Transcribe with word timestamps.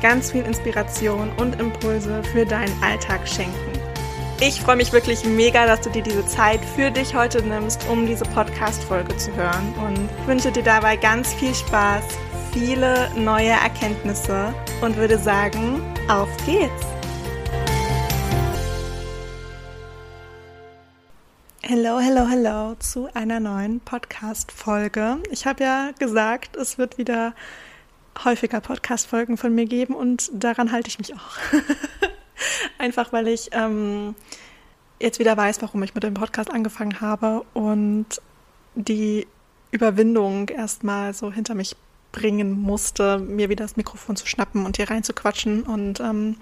ganz 0.00 0.32
viel 0.32 0.44
Inspiration 0.44 1.30
und 1.38 1.60
Impulse 1.60 2.22
für 2.24 2.44
deinen 2.44 2.72
Alltag 2.82 3.26
schenken. 3.28 3.72
Ich 4.40 4.60
freue 4.60 4.76
mich 4.76 4.92
wirklich 4.92 5.24
mega, 5.24 5.66
dass 5.66 5.80
du 5.80 5.90
dir 5.90 6.02
diese 6.02 6.26
Zeit 6.26 6.60
für 6.76 6.90
dich 6.90 7.14
heute 7.14 7.42
nimmst, 7.42 7.88
um 7.88 8.06
diese 8.06 8.24
Podcast-Folge 8.24 9.16
zu 9.16 9.34
hören 9.34 9.74
und 9.86 10.28
wünsche 10.28 10.52
dir 10.52 10.62
dabei 10.62 10.96
ganz 10.96 11.32
viel 11.32 11.54
Spaß, 11.54 12.04
viele 12.52 13.10
neue 13.16 13.50
Erkenntnisse 13.50 14.52
und 14.82 14.96
würde 14.96 15.18
sagen, 15.18 15.80
auf 16.08 16.28
geht's! 16.44 16.96
Hello, 21.62 21.98
hello, 21.98 22.28
hello 22.28 22.74
zu 22.78 23.08
einer 23.14 23.40
neuen 23.40 23.80
Podcast-Folge. 23.80 25.16
Ich 25.30 25.46
habe 25.46 25.64
ja 25.64 25.90
gesagt, 25.98 26.56
es 26.56 26.78
wird 26.78 26.96
wieder 26.96 27.34
häufiger 28.24 28.60
Podcast-Folgen 28.60 29.36
von 29.36 29.54
mir 29.54 29.66
geben 29.66 29.94
und 29.94 30.30
daran 30.32 30.72
halte 30.72 30.88
ich 30.88 30.98
mich 30.98 31.14
auch. 31.14 31.36
Einfach 32.78 33.12
weil 33.12 33.28
ich 33.28 33.50
ähm, 33.52 34.14
jetzt 35.00 35.18
wieder 35.18 35.36
weiß, 35.36 35.62
warum 35.62 35.82
ich 35.82 35.94
mit 35.94 36.04
dem 36.04 36.14
Podcast 36.14 36.50
angefangen 36.50 37.00
habe 37.00 37.44
und 37.54 38.06
die 38.74 39.26
Überwindung 39.70 40.48
erstmal 40.48 41.14
so 41.14 41.32
hinter 41.32 41.54
mich 41.54 41.76
bringen 42.12 42.52
musste, 42.60 43.18
mir 43.18 43.48
wieder 43.48 43.64
das 43.64 43.76
Mikrofon 43.76 44.16
zu 44.16 44.26
schnappen 44.26 44.64
und 44.64 44.76
hier 44.76 44.90
reinzuquatschen. 44.90 45.62
Und 45.62 46.00
ähm, 46.00 46.36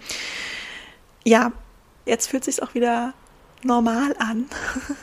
ja, 1.25 1.53
jetzt 2.07 2.29
fühlt 2.29 2.45
sich 2.45 2.63
auch 2.63 2.75
wieder 2.75 3.13
normal 3.63 4.15
an. 4.19 4.47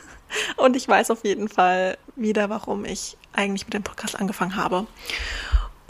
und 0.58 0.76
ich 0.76 0.88
weiß 0.88 1.12
auf 1.12 1.26
jeden 1.26 1.50
Fall 1.50 1.98
wieder, 2.16 2.50
warum 2.50 2.86
ich 2.86 3.18
eigentlich 3.34 3.66
mit 3.66 3.74
dem 3.74 3.84
Podcast 3.84 4.20
angefangen 4.20 4.56
habe. 4.56 4.88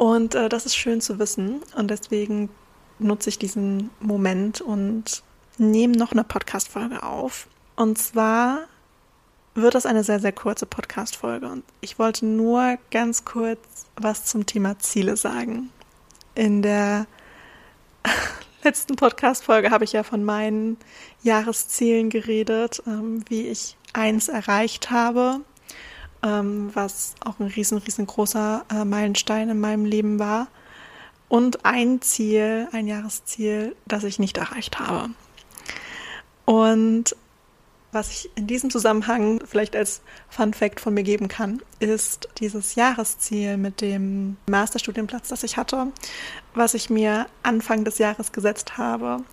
Und 0.02 0.34
äh, 0.34 0.50
das 0.50 0.66
ist 0.66 0.76
schön 0.76 1.00
zu 1.00 1.20
wissen. 1.20 1.62
Und 1.76 1.92
deswegen 1.92 2.50
nutze 2.98 3.30
ich 3.30 3.38
diesen 3.38 3.92
Moment 4.00 4.60
und 4.60 5.22
nehme 5.60 5.96
noch 5.96 6.12
eine 6.12 6.24
Podcast-Folge 6.24 7.04
auf. 7.04 7.46
Und 7.76 8.00
zwar 8.00 8.62
wird 9.54 9.76
das 9.76 9.86
eine 9.86 10.04
sehr, 10.04 10.20
sehr 10.20 10.32
kurze 10.32 10.66
Podcast-Folge. 10.66 11.48
Und 11.48 11.64
ich 11.82 12.00
wollte 12.00 12.26
nur 12.26 12.80
ganz 12.90 13.26
kurz 13.26 13.60
was 13.96 14.26
zum 14.26 14.48
Thema 14.48 14.80
Ziele 14.80 15.18
sagen. 15.18 15.70
In 16.34 16.64
der 16.64 17.06
letzten 18.64 18.96
Podcast-Folge 18.96 19.70
habe 19.70 19.84
ich 19.84 19.92
ja 19.92 20.02
von 20.02 20.24
meinen 20.24 20.78
Jahreszielen 21.22 22.10
geredet, 22.10 22.82
ähm, 22.88 23.24
wie 23.30 23.46
ich 23.46 23.78
eins 23.94 24.30
erreicht 24.30 24.90
habe, 24.90 25.42
ähm, 26.24 26.72
was 26.74 27.16
auch 27.24 27.40
ein 27.40 27.48
riesen, 27.48 27.78
riesengroßer 27.78 28.66
äh, 28.72 28.86
Meilenstein 28.86 29.50
in 29.50 29.60
meinem 29.60 29.86
Leben 29.86 30.20
war 30.20 30.48
und 31.30 31.66
ein 31.66 32.02
Ziel, 32.02 32.68
ein 32.72 32.88
Jahresziel, 32.88 33.76
das 33.86 34.04
ich 34.04 34.20
nicht 34.20 34.38
erreicht 34.38 34.80
habe. 34.80 35.10
Und 36.46 37.16
was 37.92 38.10
ich 38.10 38.30
in 38.36 38.48
diesem 38.48 38.70
Zusammenhang 38.70 39.42
vielleicht 39.46 39.76
als 39.76 40.02
Fun 40.30 40.54
Fact 40.54 40.80
von 40.80 40.94
mir 40.94 41.04
geben 41.04 41.28
kann, 41.28 41.62
ist 41.80 42.30
dieses 42.40 42.76
Jahresziel 42.76 43.58
mit 43.58 43.82
dem 43.82 44.38
Masterstudienplatz, 44.50 45.28
das 45.28 45.44
ich 45.44 45.58
hatte, 45.58 45.88
was 46.54 46.74
ich 46.74 46.90
mir 46.90 47.28
Anfang 47.44 47.84
des 47.84 47.98
Jahres 47.98 48.32
gesetzt 48.32 48.78
habe, 48.78 49.24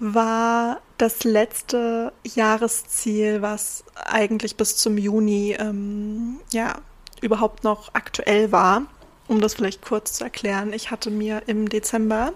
war 0.00 0.80
das 0.98 1.24
letzte 1.24 2.12
Jahresziel, 2.24 3.42
was 3.42 3.84
eigentlich 3.94 4.56
bis 4.56 4.76
zum 4.76 4.98
Juni 4.98 5.56
ähm, 5.58 6.40
ja 6.52 6.76
überhaupt 7.20 7.64
noch 7.64 7.90
aktuell 7.94 8.50
war 8.50 8.86
um 9.30 9.40
das 9.40 9.54
vielleicht 9.54 9.80
kurz 9.80 10.14
zu 10.14 10.24
erklären, 10.24 10.72
ich 10.72 10.90
hatte 10.90 11.08
mir 11.08 11.44
im 11.46 11.68
Dezember 11.68 12.32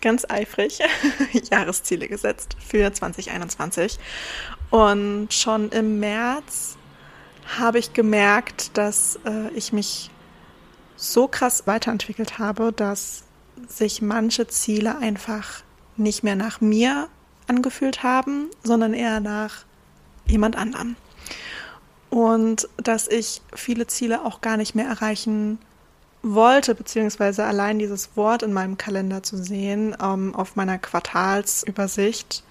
ganz 0.00 0.24
eifrig 0.26 0.78
Jahresziele 1.50 2.08
gesetzt 2.08 2.56
für 2.58 2.90
2021. 2.90 3.98
Und 4.70 5.28
schon 5.30 5.68
im 5.68 6.00
März 6.00 6.78
habe 7.58 7.78
ich 7.78 7.92
gemerkt, 7.92 8.78
dass 8.78 9.20
äh, 9.26 9.50
ich 9.54 9.74
mich 9.74 10.08
so 10.96 11.28
krass 11.28 11.66
weiterentwickelt 11.66 12.38
habe, 12.38 12.72
dass 12.72 13.24
sich 13.68 14.00
manche 14.00 14.46
Ziele 14.46 14.96
einfach 14.96 15.62
nicht 15.96 16.22
mehr 16.22 16.36
nach 16.36 16.60
mir 16.60 17.08
angefühlt 17.48 18.02
haben, 18.02 18.48
sondern 18.62 18.94
eher 18.94 19.20
nach 19.20 19.64
jemand 20.26 20.56
anderem. 20.56 20.96
Und 22.10 22.68
dass 22.76 23.08
ich 23.08 23.40
viele 23.54 23.86
Ziele 23.86 24.24
auch 24.24 24.40
gar 24.40 24.56
nicht 24.56 24.74
mehr 24.74 24.86
erreichen 24.86 25.58
wollte, 26.22 26.74
beziehungsweise 26.74 27.44
allein 27.44 27.78
dieses 27.78 28.16
Wort 28.16 28.42
in 28.42 28.52
meinem 28.52 28.76
Kalender 28.76 29.22
zu 29.22 29.36
sehen, 29.36 29.96
ähm, 30.00 30.34
auf 30.34 30.56
meiner 30.56 30.78
Quartalsübersicht, 30.78 32.44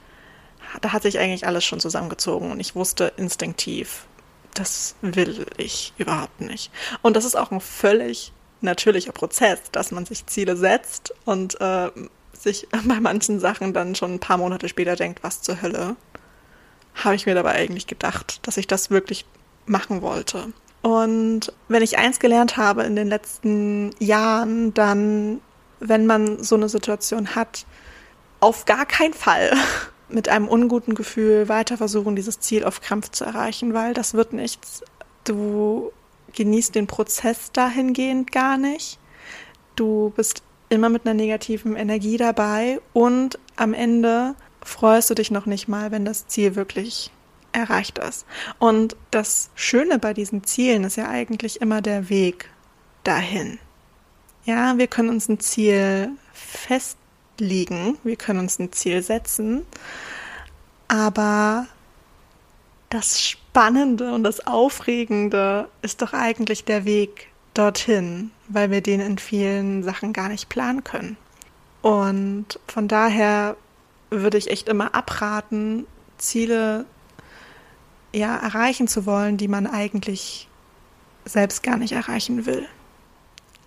da 0.81 0.93
hat 0.93 1.03
sich 1.03 1.19
eigentlich 1.19 1.47
alles 1.47 1.63
schon 1.63 1.79
zusammengezogen 1.79 2.51
und 2.51 2.59
ich 2.59 2.75
wusste 2.75 3.13
instinktiv, 3.17 4.05
das 4.53 4.95
will 5.01 5.45
ich 5.57 5.93
überhaupt 5.97 6.41
nicht. 6.41 6.71
Und 7.01 7.15
das 7.15 7.25
ist 7.25 7.35
auch 7.35 7.51
ein 7.51 7.61
völlig 7.61 8.33
natürlicher 8.61 9.11
Prozess, 9.11 9.59
dass 9.71 9.91
man 9.91 10.05
sich 10.05 10.25
Ziele 10.27 10.55
setzt 10.57 11.13
und 11.25 11.59
äh, 11.61 11.89
sich 12.43 12.67
bei 12.85 12.99
manchen 12.99 13.39
Sachen 13.39 13.73
dann 13.73 13.95
schon 13.95 14.15
ein 14.15 14.19
paar 14.19 14.37
Monate 14.37 14.69
später 14.69 14.95
denkt, 14.95 15.23
was 15.23 15.41
zur 15.41 15.61
Hölle 15.61 15.95
habe 16.95 17.15
ich 17.15 17.25
mir 17.25 17.35
dabei 17.35 17.53
eigentlich 17.53 17.87
gedacht, 17.87 18.45
dass 18.45 18.57
ich 18.57 18.67
das 18.67 18.89
wirklich 18.89 19.25
machen 19.65 20.01
wollte. 20.01 20.51
Und 20.81 21.53
wenn 21.67 21.83
ich 21.83 21.97
eins 21.97 22.19
gelernt 22.19 22.57
habe 22.57 22.83
in 22.83 22.95
den 22.95 23.07
letzten 23.07 23.91
Jahren, 23.99 24.73
dann, 24.73 25.41
wenn 25.79 26.05
man 26.05 26.43
so 26.43 26.55
eine 26.55 26.69
Situation 26.69 27.35
hat, 27.35 27.65
auf 28.39 28.65
gar 28.65 28.85
keinen 28.85 29.13
Fall 29.13 29.53
mit 30.09 30.27
einem 30.27 30.47
unguten 30.47 30.95
Gefühl 30.95 31.47
weiter 31.47 31.77
versuchen, 31.77 32.15
dieses 32.15 32.39
Ziel 32.39 32.65
auf 32.65 32.81
Krampf 32.81 33.11
zu 33.11 33.23
erreichen, 33.23 33.73
weil 33.73 33.93
das 33.93 34.13
wird 34.13 34.33
nichts. 34.33 34.83
Du 35.23 35.91
genießt 36.33 36.73
den 36.75 36.87
Prozess 36.87 37.51
dahingehend 37.51 38.31
gar 38.31 38.57
nicht. 38.57 38.99
Du 39.75 40.11
bist 40.15 40.43
immer 40.71 40.89
mit 40.89 41.05
einer 41.05 41.13
negativen 41.13 41.75
Energie 41.75 42.17
dabei 42.17 42.79
und 42.93 43.37
am 43.57 43.73
Ende 43.73 44.35
freust 44.63 45.09
du 45.09 45.15
dich 45.15 45.29
noch 45.29 45.45
nicht 45.45 45.67
mal, 45.67 45.91
wenn 45.91 46.05
das 46.05 46.27
Ziel 46.27 46.55
wirklich 46.55 47.11
erreicht 47.51 47.97
ist. 47.99 48.25
Und 48.57 48.95
das 49.11 49.49
Schöne 49.55 49.99
bei 49.99 50.13
diesen 50.13 50.43
Zielen 50.45 50.85
ist 50.85 50.95
ja 50.95 51.09
eigentlich 51.09 51.61
immer 51.61 51.81
der 51.81 52.09
Weg 52.09 52.49
dahin. 53.03 53.59
Ja, 54.45 54.77
wir 54.77 54.87
können 54.87 55.09
uns 55.09 55.27
ein 55.27 55.39
Ziel 55.39 56.11
festlegen, 56.33 57.97
wir 58.03 58.15
können 58.15 58.39
uns 58.39 58.57
ein 58.57 58.71
Ziel 58.71 59.03
setzen, 59.03 59.65
aber 60.87 61.67
das 62.89 63.21
Spannende 63.21 64.13
und 64.13 64.23
das 64.23 64.47
Aufregende 64.47 65.67
ist 65.81 66.01
doch 66.01 66.13
eigentlich 66.13 66.65
der 66.65 66.85
Weg 66.85 67.30
dorthin, 67.53 68.31
weil 68.47 68.71
wir 68.71 68.81
den 68.81 68.99
in 68.99 69.17
vielen 69.17 69.83
Sachen 69.83 70.13
gar 70.13 70.29
nicht 70.29 70.49
planen 70.49 70.83
können. 70.83 71.17
Und 71.81 72.59
von 72.67 72.87
daher 72.87 73.55
würde 74.09 74.37
ich 74.37 74.49
echt 74.49 74.69
immer 74.69 74.93
abraten, 74.93 75.85
Ziele 76.17 76.85
ja, 78.13 78.35
erreichen 78.37 78.87
zu 78.87 79.05
wollen, 79.05 79.37
die 79.37 79.47
man 79.47 79.67
eigentlich 79.67 80.47
selbst 81.25 81.63
gar 81.63 81.77
nicht 81.77 81.93
erreichen 81.93 82.45
will. 82.45 82.67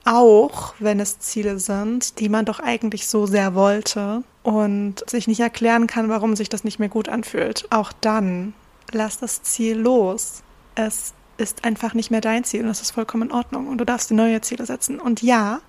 Auch 0.04 0.74
wenn 0.78 1.00
es 1.00 1.18
Ziele 1.18 1.58
sind, 1.58 2.20
die 2.20 2.28
man 2.28 2.44
doch 2.44 2.60
eigentlich 2.60 3.08
so 3.08 3.26
sehr 3.26 3.54
wollte 3.54 4.22
und 4.42 5.08
sich 5.08 5.26
nicht 5.26 5.40
erklären 5.40 5.86
kann, 5.86 6.10
warum 6.10 6.36
sich 6.36 6.50
das 6.50 6.62
nicht 6.62 6.78
mehr 6.78 6.90
gut 6.90 7.08
anfühlt. 7.08 7.66
Auch 7.70 7.92
dann 8.00 8.52
lass 8.92 9.18
das 9.18 9.42
Ziel 9.42 9.78
los. 9.78 10.42
Es 10.74 11.14
ist 11.36 11.64
einfach 11.64 11.94
nicht 11.94 12.10
mehr 12.10 12.20
dein 12.20 12.44
Ziel 12.44 12.60
und 12.60 12.68
das 12.68 12.80
ist 12.80 12.92
vollkommen 12.92 13.30
in 13.30 13.32
Ordnung. 13.32 13.68
Und 13.68 13.78
du 13.78 13.84
darfst 13.84 14.10
dir 14.10 14.14
neue 14.14 14.40
Ziele 14.40 14.66
setzen. 14.66 15.00
Und 15.00 15.22
ja, 15.22 15.60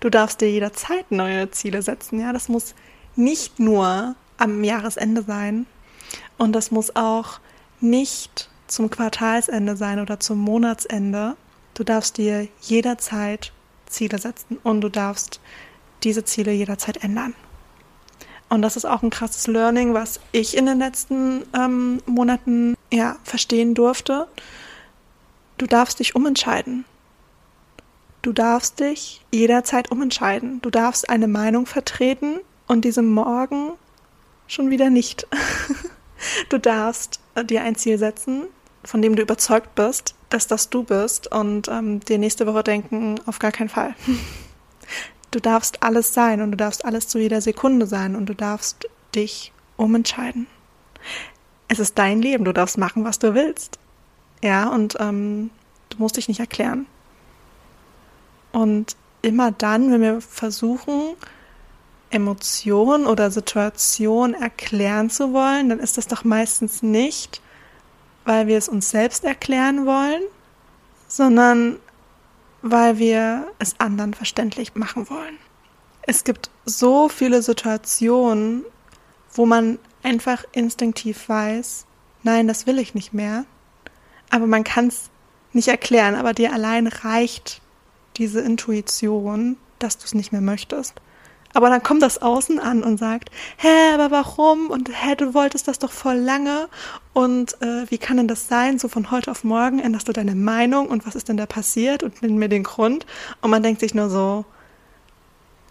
du 0.00 0.10
darfst 0.10 0.40
dir 0.40 0.50
jederzeit 0.50 1.10
neue 1.10 1.50
Ziele 1.50 1.82
setzen. 1.82 2.20
Ja, 2.20 2.32
das 2.32 2.48
muss 2.48 2.74
nicht 3.16 3.58
nur 3.58 4.14
am 4.38 4.64
Jahresende 4.64 5.22
sein. 5.22 5.66
Und 6.38 6.52
das 6.52 6.70
muss 6.70 6.96
auch 6.96 7.40
nicht 7.80 8.48
zum 8.66 8.90
Quartalsende 8.90 9.76
sein 9.76 10.00
oder 10.00 10.18
zum 10.18 10.38
Monatsende. 10.38 11.36
Du 11.74 11.84
darfst 11.84 12.18
dir 12.18 12.48
jederzeit 12.60 13.52
Ziele 13.86 14.18
setzen 14.18 14.58
und 14.62 14.80
du 14.80 14.88
darfst 14.88 15.40
diese 16.02 16.24
Ziele 16.24 16.52
jederzeit 16.52 17.02
ändern. 17.04 17.34
Und 18.48 18.60
das 18.60 18.76
ist 18.76 18.84
auch 18.84 19.02
ein 19.02 19.10
krasses 19.10 19.46
Learning, 19.46 19.94
was 19.94 20.20
ich 20.32 20.56
in 20.56 20.66
den 20.66 20.78
letzten 20.78 21.44
ähm, 21.56 22.02
Monaten 22.04 22.76
ja, 22.92 23.16
verstehen 23.24 23.74
durfte. 23.74 24.26
Du 25.58 25.66
darfst 25.66 25.98
dich 26.00 26.14
umentscheiden. 26.14 26.84
Du 28.22 28.32
darfst 28.32 28.80
dich 28.80 29.24
jederzeit 29.32 29.90
umentscheiden. 29.90 30.60
Du 30.62 30.70
darfst 30.70 31.08
eine 31.10 31.28
Meinung 31.28 31.66
vertreten 31.66 32.40
und 32.68 32.84
diese 32.84 33.02
morgen 33.02 33.72
schon 34.46 34.70
wieder 34.70 34.90
nicht. 34.90 35.26
Du 36.48 36.58
darfst 36.58 37.18
äh, 37.34 37.44
dir 37.44 37.62
ein 37.62 37.74
Ziel 37.74 37.98
setzen, 37.98 38.44
von 38.84 39.02
dem 39.02 39.16
du 39.16 39.22
überzeugt 39.22 39.74
bist, 39.74 40.14
dass 40.28 40.46
das 40.46 40.70
du 40.70 40.84
bist 40.84 41.30
und 41.32 41.68
ähm, 41.68 41.98
dir 41.98 42.18
nächste 42.18 42.46
Woche 42.46 42.62
denken, 42.62 43.16
auf 43.26 43.38
gar 43.38 43.52
keinen 43.52 43.68
Fall. 43.68 43.94
Du 45.32 45.40
darfst 45.40 45.82
alles 45.82 46.12
sein 46.12 46.42
und 46.42 46.50
du 46.50 46.58
darfst 46.58 46.84
alles 46.84 47.08
zu 47.08 47.18
jeder 47.18 47.40
Sekunde 47.40 47.86
sein 47.86 48.16
und 48.16 48.26
du 48.26 48.34
darfst 48.34 48.86
dich 49.14 49.50
umentscheiden. 49.78 50.46
Es 51.68 51.78
ist 51.78 51.96
dein 51.96 52.20
Leben, 52.20 52.44
du 52.44 52.52
darfst 52.52 52.76
machen, 52.76 53.04
was 53.04 53.18
du 53.18 53.32
willst. 53.32 53.78
Ja, 54.42 54.68
und 54.68 54.96
ähm, 54.98 55.50
du 55.90 55.98
musst 55.98 56.16
dich 56.16 56.28
nicht 56.28 56.40
erklären. 56.40 56.86
Und 58.50 58.96
immer 59.22 59.52
dann, 59.52 59.90
wenn 59.90 60.00
wir 60.00 60.20
versuchen, 60.20 61.14
Emotion 62.10 63.06
oder 63.06 63.30
Situation 63.30 64.34
erklären 64.34 65.08
zu 65.08 65.32
wollen, 65.32 65.70
dann 65.70 65.78
ist 65.78 65.96
das 65.96 66.08
doch 66.08 66.24
meistens 66.24 66.82
nicht, 66.82 67.40
weil 68.24 68.46
wir 68.46 68.58
es 68.58 68.68
uns 68.68 68.90
selbst 68.90 69.24
erklären 69.24 69.86
wollen, 69.86 70.22
sondern 71.08 71.78
weil 72.60 72.98
wir 72.98 73.46
es 73.58 73.80
anderen 73.80 74.14
verständlich 74.14 74.74
machen 74.74 75.08
wollen. 75.08 75.38
Es 76.02 76.24
gibt 76.24 76.50
so 76.64 77.08
viele 77.08 77.42
Situationen, 77.42 78.64
wo 79.32 79.46
man 79.46 79.78
einfach 80.02 80.44
instinktiv 80.52 81.28
weiß, 81.28 81.86
nein, 82.22 82.48
das 82.48 82.66
will 82.66 82.78
ich 82.78 82.94
nicht 82.94 83.14
mehr, 83.14 83.44
aber 84.32 84.46
man 84.46 84.64
kann 84.64 84.88
es 84.88 85.10
nicht 85.52 85.68
erklären, 85.68 86.14
aber 86.14 86.32
dir 86.32 86.52
allein 86.52 86.86
reicht 86.86 87.60
diese 88.16 88.40
Intuition, 88.40 89.56
dass 89.78 89.98
du 89.98 90.06
es 90.06 90.14
nicht 90.14 90.32
mehr 90.32 90.40
möchtest. 90.40 90.94
Aber 91.54 91.68
dann 91.68 91.82
kommt 91.82 92.00
das 92.02 92.22
Außen 92.22 92.58
an 92.58 92.82
und 92.82 92.96
sagt, 92.96 93.30
hä, 93.58 93.92
aber 93.92 94.10
warum? 94.10 94.70
Und 94.70 94.88
hä, 94.88 95.16
du 95.16 95.34
wolltest 95.34 95.68
das 95.68 95.78
doch 95.78 95.92
voll 95.92 96.16
lange. 96.16 96.70
Und 97.12 97.60
äh, 97.60 97.90
wie 97.90 97.98
kann 97.98 98.16
denn 98.16 98.26
das 98.26 98.48
sein? 98.48 98.78
So 98.78 98.88
von 98.88 99.10
heute 99.10 99.30
auf 99.30 99.44
morgen 99.44 99.78
änderst 99.78 100.08
du 100.08 100.14
deine 100.14 100.34
Meinung 100.34 100.88
und 100.88 101.06
was 101.06 101.14
ist 101.14 101.28
denn 101.28 101.36
da 101.36 101.44
passiert? 101.44 102.02
Und 102.02 102.22
nenn 102.22 102.38
mir 102.38 102.48
den 102.48 102.62
Grund. 102.62 103.04
Und 103.42 103.50
man 103.50 103.62
denkt 103.62 103.80
sich 103.80 103.92
nur 103.92 104.08
so, 104.08 104.46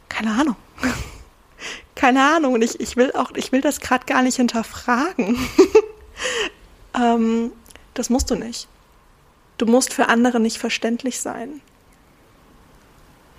keine 0.08 0.34
Ahnung. 0.34 0.56
keine 1.96 2.22
Ahnung. 2.22 2.54
Und 2.54 2.62
ich, 2.62 2.80
ich 2.80 2.96
will 2.96 3.12
auch, 3.14 3.32
ich 3.36 3.52
will 3.52 3.62
das 3.62 3.80
gerade 3.80 4.06
gar 4.06 4.22
nicht 4.22 4.36
hinterfragen. 4.36 5.36
ähm, 6.94 7.52
das 7.94 8.10
musst 8.10 8.30
du 8.32 8.36
nicht. 8.36 8.68
Du 9.58 9.66
musst 9.66 9.94
für 9.94 10.08
andere 10.08 10.40
nicht 10.40 10.58
verständlich 10.58 11.20
sein. 11.20 11.62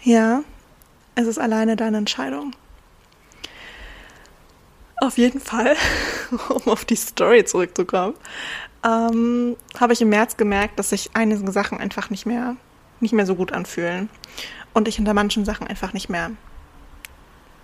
Ja, 0.02 0.42
es 1.14 1.26
ist 1.26 1.38
alleine 1.38 1.76
deine 1.76 1.98
Entscheidung. 1.98 2.54
Auf 4.96 5.18
jeden 5.18 5.40
Fall, 5.40 5.76
um 6.48 6.68
auf 6.68 6.84
die 6.84 6.96
Story 6.96 7.44
zurückzukommen, 7.44 8.14
ähm, 8.84 9.56
habe 9.78 9.92
ich 9.92 10.02
im 10.02 10.08
März 10.08 10.36
gemerkt, 10.36 10.78
dass 10.78 10.90
sich 10.90 11.10
einige 11.14 11.50
Sachen 11.50 11.78
einfach 11.78 12.10
nicht 12.10 12.26
mehr, 12.26 12.56
nicht 13.00 13.12
mehr 13.12 13.26
so 13.26 13.34
gut 13.34 13.52
anfühlen. 13.52 14.08
Und 14.74 14.88
ich 14.88 14.96
hinter 14.96 15.14
manchen 15.14 15.44
Sachen 15.44 15.66
einfach 15.66 15.92
nicht 15.92 16.08
mehr, 16.08 16.30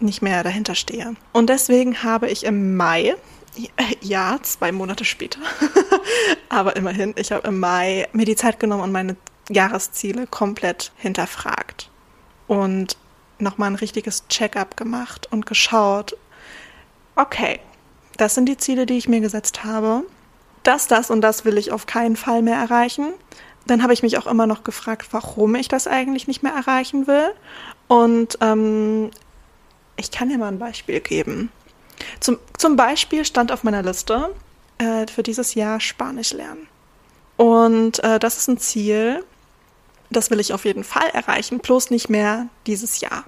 nicht 0.00 0.20
mehr 0.20 0.42
dahinter 0.42 0.74
stehe. 0.74 1.14
Und 1.32 1.48
deswegen 1.48 2.02
habe 2.02 2.28
ich 2.28 2.44
im 2.44 2.76
Mai, 2.76 3.14
ja, 4.00 4.38
zwei 4.42 4.72
Monate 4.72 5.04
später, 5.04 5.40
aber 6.48 6.76
immerhin, 6.76 7.14
ich 7.16 7.32
habe 7.32 7.48
im 7.48 7.58
Mai 7.58 8.08
mir 8.12 8.24
die 8.24 8.36
Zeit 8.36 8.60
genommen 8.60 8.82
und 8.82 8.92
meine 8.92 9.16
Jahresziele 9.48 10.26
komplett 10.26 10.92
hinterfragt. 10.96 11.90
Und 12.46 12.96
nochmal 13.38 13.70
ein 13.70 13.76
richtiges 13.76 14.26
Check-up 14.28 14.76
gemacht 14.76 15.28
und 15.30 15.46
geschaut, 15.46 16.16
okay, 17.16 17.60
das 18.16 18.34
sind 18.34 18.46
die 18.46 18.56
Ziele, 18.56 18.86
die 18.86 18.98
ich 18.98 19.08
mir 19.08 19.20
gesetzt 19.20 19.64
habe. 19.64 20.04
Das, 20.62 20.86
das 20.88 21.10
und 21.10 21.20
das 21.20 21.44
will 21.44 21.56
ich 21.56 21.72
auf 21.72 21.86
keinen 21.86 22.16
Fall 22.16 22.42
mehr 22.42 22.56
erreichen. 22.56 23.12
Dann 23.66 23.82
habe 23.82 23.92
ich 23.92 24.02
mich 24.02 24.18
auch 24.18 24.26
immer 24.26 24.46
noch 24.46 24.64
gefragt, 24.64 25.08
warum 25.12 25.54
ich 25.54 25.68
das 25.68 25.86
eigentlich 25.86 26.26
nicht 26.26 26.42
mehr 26.42 26.52
erreichen 26.52 27.06
will. 27.06 27.30
Und 27.86 28.38
ähm, 28.40 29.10
ich 29.96 30.10
kann 30.10 30.28
dir 30.30 30.38
mal 30.38 30.48
ein 30.48 30.58
Beispiel 30.58 31.00
geben. 31.00 31.50
Zum, 32.20 32.38
zum 32.56 32.76
Beispiel 32.76 33.24
stand 33.24 33.52
auf 33.52 33.64
meiner 33.64 33.82
Liste 33.82 34.34
äh, 34.78 35.06
für 35.06 35.22
dieses 35.22 35.54
Jahr 35.54 35.80
Spanisch 35.80 36.32
lernen. 36.32 36.68
Und 37.36 38.02
äh, 38.02 38.18
das 38.18 38.36
ist 38.36 38.48
ein 38.48 38.58
Ziel, 38.58 39.24
das 40.10 40.30
will 40.30 40.40
ich 40.40 40.52
auf 40.52 40.64
jeden 40.64 40.84
Fall 40.84 41.08
erreichen, 41.12 41.58
bloß 41.58 41.90
nicht 41.90 42.08
mehr 42.08 42.48
dieses 42.66 43.00
Jahr. 43.00 43.24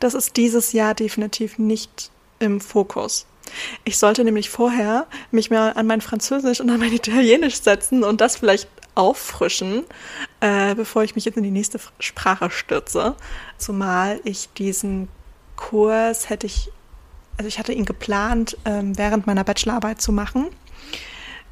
Das 0.00 0.14
ist 0.14 0.36
dieses 0.36 0.72
Jahr 0.72 0.94
definitiv 0.94 1.58
nicht 1.58 2.10
im 2.38 2.60
Fokus. 2.60 3.26
Ich 3.84 3.98
sollte 3.98 4.24
nämlich 4.24 4.50
vorher 4.50 5.06
mich 5.30 5.50
mal 5.50 5.72
an 5.72 5.86
mein 5.86 6.00
Französisch 6.00 6.60
und 6.60 6.70
an 6.70 6.80
mein 6.80 6.92
Italienisch 6.92 7.60
setzen 7.60 8.04
und 8.04 8.20
das 8.20 8.36
vielleicht 8.36 8.68
auffrischen, 8.94 9.84
äh, 10.40 10.74
bevor 10.74 11.02
ich 11.02 11.14
mich 11.14 11.24
jetzt 11.24 11.36
in 11.36 11.42
die 11.42 11.50
nächste 11.50 11.80
Sprache 11.98 12.50
stürze. 12.50 13.16
Zumal 13.58 14.20
ich 14.24 14.48
diesen 14.52 15.08
Kurs 15.56 16.30
hätte 16.30 16.46
ich, 16.46 16.70
also 17.36 17.48
ich 17.48 17.58
hatte 17.58 17.72
ihn 17.72 17.84
geplant, 17.84 18.56
ähm, 18.64 18.96
während 18.96 19.26
meiner 19.26 19.44
Bachelorarbeit 19.44 20.00
zu 20.00 20.12
machen, 20.12 20.46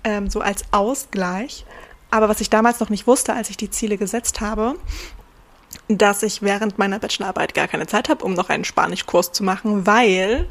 ähm, 0.05 0.31
so 0.31 0.40
als 0.40 0.64
Ausgleich. 0.70 1.64
Aber 2.11 2.29
was 2.29 2.40
ich 2.40 2.50
damals 2.50 2.81
noch 2.81 2.90
nicht 2.90 3.06
wusste, 3.06 3.34
als 3.34 3.50
ich 3.50 3.56
die 3.56 3.70
Ziele 3.70 3.96
gesetzt 3.96 4.40
habe, 4.40 4.76
dass 5.88 6.23
ich 6.23 6.43
während 6.43 6.79
meiner 6.79 6.99
Bachelorarbeit 6.99 7.55
gar 7.55 7.69
keine 7.69 7.87
Zeit 7.87 8.08
habe, 8.08 8.25
um 8.25 8.34
noch 8.34 8.49
einen 8.49 8.64
Spanischkurs 8.64 9.32
zu 9.32 9.43
machen, 9.43 9.87
weil 9.87 10.46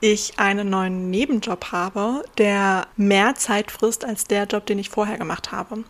ich 0.00 0.38
einen 0.38 0.68
neuen 0.68 1.10
Nebenjob 1.10 1.72
habe, 1.72 2.22
der 2.38 2.86
mehr 2.96 3.34
Zeit 3.34 3.70
frisst 3.70 4.04
als 4.04 4.24
der 4.24 4.44
Job, 4.44 4.66
den 4.66 4.78
ich 4.78 4.90
vorher 4.90 5.16
gemacht 5.16 5.52
habe. 5.52 5.84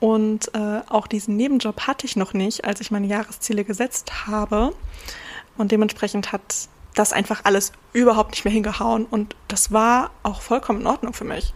Und 0.00 0.54
äh, 0.54 0.80
auch 0.88 1.06
diesen 1.06 1.36
Nebenjob 1.36 1.86
hatte 1.86 2.06
ich 2.06 2.16
noch 2.16 2.32
nicht, 2.32 2.64
als 2.64 2.80
ich 2.80 2.90
meine 2.90 3.06
Jahresziele 3.06 3.64
gesetzt 3.64 4.26
habe. 4.26 4.74
Und 5.56 5.72
dementsprechend 5.72 6.32
hat 6.32 6.68
das 6.94 7.12
einfach 7.12 7.40
alles 7.44 7.72
überhaupt 7.92 8.32
nicht 8.32 8.44
mehr 8.44 8.54
hingehauen. 8.54 9.04
Und 9.06 9.36
das 9.48 9.72
war 9.72 10.10
auch 10.22 10.40
vollkommen 10.40 10.82
in 10.82 10.86
Ordnung 10.86 11.12
für 11.12 11.24
mich. 11.24 11.54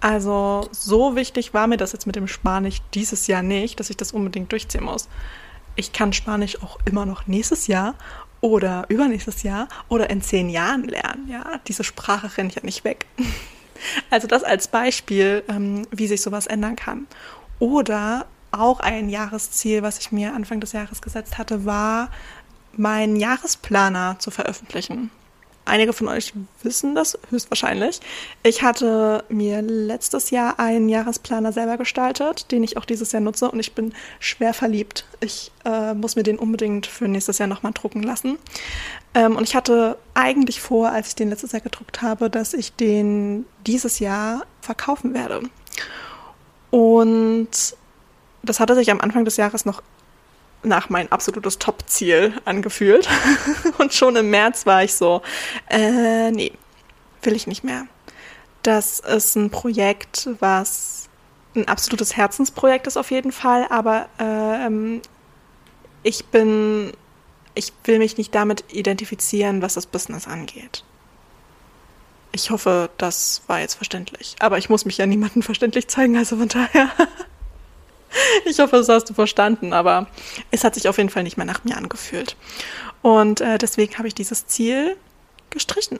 Also 0.00 0.68
so 0.70 1.16
wichtig 1.16 1.54
war 1.54 1.66
mir 1.66 1.76
das 1.76 1.92
jetzt 1.92 2.06
mit 2.06 2.16
dem 2.16 2.28
Spanisch 2.28 2.80
dieses 2.94 3.26
Jahr 3.26 3.42
nicht, 3.42 3.80
dass 3.80 3.90
ich 3.90 3.96
das 3.96 4.12
unbedingt 4.12 4.52
durchziehen 4.52 4.84
muss. 4.84 5.08
Ich 5.74 5.92
kann 5.92 6.12
Spanisch 6.12 6.62
auch 6.62 6.78
immer 6.84 7.04
noch 7.04 7.26
nächstes 7.26 7.66
Jahr 7.66 7.94
oder 8.40 8.86
übernächstes 8.88 9.42
Jahr 9.42 9.68
oder 9.88 10.10
in 10.10 10.22
zehn 10.22 10.48
Jahren 10.48 10.84
lernen. 10.84 11.28
Ja, 11.28 11.60
diese 11.66 11.82
Sprache 11.82 12.36
rennt 12.36 12.54
ja 12.54 12.62
nicht 12.62 12.84
weg. 12.84 13.06
Also 14.10 14.26
das 14.26 14.42
als 14.42 14.66
Beispiel, 14.66 15.44
ähm, 15.48 15.86
wie 15.92 16.08
sich 16.08 16.20
sowas 16.20 16.48
ändern 16.48 16.74
kann. 16.74 17.06
Oder 17.60 18.26
auch 18.50 18.80
ein 18.80 19.08
Jahresziel, 19.08 19.82
was 19.82 20.00
ich 20.00 20.10
mir 20.10 20.34
Anfang 20.34 20.58
des 20.58 20.72
Jahres 20.72 21.00
gesetzt 21.00 21.38
hatte, 21.38 21.64
war, 21.64 22.10
meinen 22.76 23.16
Jahresplaner 23.16 24.16
zu 24.18 24.30
veröffentlichen. 24.30 25.10
Einige 25.68 25.92
von 25.92 26.08
euch 26.08 26.32
wissen 26.62 26.94
das 26.94 27.18
höchstwahrscheinlich. 27.28 28.00
Ich 28.42 28.62
hatte 28.62 29.22
mir 29.28 29.60
letztes 29.60 30.30
Jahr 30.30 30.58
einen 30.58 30.88
Jahresplaner 30.88 31.52
selber 31.52 31.76
gestaltet, 31.76 32.50
den 32.50 32.64
ich 32.64 32.78
auch 32.78 32.86
dieses 32.86 33.12
Jahr 33.12 33.20
nutze 33.20 33.50
und 33.50 33.60
ich 33.60 33.74
bin 33.74 33.92
schwer 34.18 34.54
verliebt. 34.54 35.04
Ich 35.20 35.52
äh, 35.66 35.92
muss 35.92 36.16
mir 36.16 36.22
den 36.22 36.38
unbedingt 36.38 36.86
für 36.86 37.06
nächstes 37.06 37.36
Jahr 37.36 37.48
nochmal 37.48 37.72
drucken 37.72 38.02
lassen. 38.02 38.38
Ähm, 39.12 39.36
und 39.36 39.46
ich 39.46 39.54
hatte 39.54 39.98
eigentlich 40.14 40.62
vor, 40.62 40.88
als 40.88 41.08
ich 41.08 41.16
den 41.16 41.28
letztes 41.28 41.52
Jahr 41.52 41.60
gedruckt 41.60 42.00
habe, 42.00 42.30
dass 42.30 42.54
ich 42.54 42.72
den 42.72 43.44
dieses 43.66 43.98
Jahr 43.98 44.46
verkaufen 44.62 45.12
werde. 45.12 45.42
Und 46.70 47.76
das 48.42 48.58
hatte 48.58 48.74
sich 48.74 48.90
am 48.90 49.02
Anfang 49.02 49.26
des 49.26 49.36
Jahres 49.36 49.66
noch 49.66 49.82
nach 50.62 50.88
mein 50.88 51.10
absolutes 51.12 51.58
Top-Ziel 51.58 52.32
angefühlt. 52.44 53.08
Und 53.78 53.94
schon 53.94 54.16
im 54.16 54.30
März 54.30 54.66
war 54.66 54.84
ich 54.84 54.94
so, 54.94 55.22
äh, 55.68 56.30
nee, 56.30 56.52
will 57.22 57.36
ich 57.36 57.46
nicht 57.46 57.64
mehr. 57.64 57.86
Das 58.62 59.00
ist 59.00 59.36
ein 59.36 59.50
Projekt, 59.50 60.28
was 60.40 61.08
ein 61.54 61.68
absolutes 61.68 62.16
Herzensprojekt 62.16 62.86
ist 62.86 62.96
auf 62.96 63.10
jeden 63.10 63.32
Fall, 63.32 63.66
aber 63.70 64.08
ähm, 64.18 65.00
ich 66.02 66.26
bin, 66.26 66.92
ich 67.54 67.72
will 67.84 67.98
mich 67.98 68.16
nicht 68.18 68.34
damit 68.34 68.64
identifizieren, 68.72 69.62
was 69.62 69.74
das 69.74 69.86
Business 69.86 70.26
angeht. 70.26 70.84
Ich 72.32 72.50
hoffe, 72.50 72.90
das 72.98 73.42
war 73.46 73.60
jetzt 73.60 73.74
verständlich. 73.74 74.36
Aber 74.38 74.58
ich 74.58 74.68
muss 74.68 74.84
mich 74.84 74.98
ja 74.98 75.06
niemandem 75.06 75.42
verständlich 75.42 75.88
zeigen, 75.88 76.16
also 76.16 76.36
von 76.36 76.48
daher. 76.48 76.90
Ich 78.46 78.58
hoffe, 78.58 78.76
das 78.76 78.88
hast 78.88 79.10
du 79.10 79.14
verstanden, 79.14 79.72
aber 79.72 80.06
es 80.50 80.64
hat 80.64 80.74
sich 80.74 80.88
auf 80.88 80.98
jeden 80.98 81.10
Fall 81.10 81.22
nicht 81.22 81.36
mehr 81.36 81.46
nach 81.46 81.64
mir 81.64 81.76
angefühlt. 81.76 82.36
Und 83.02 83.40
äh, 83.40 83.58
deswegen 83.58 83.96
habe 83.98 84.08
ich 84.08 84.14
dieses 84.14 84.46
Ziel 84.46 84.96
gestrichen. 85.50 85.98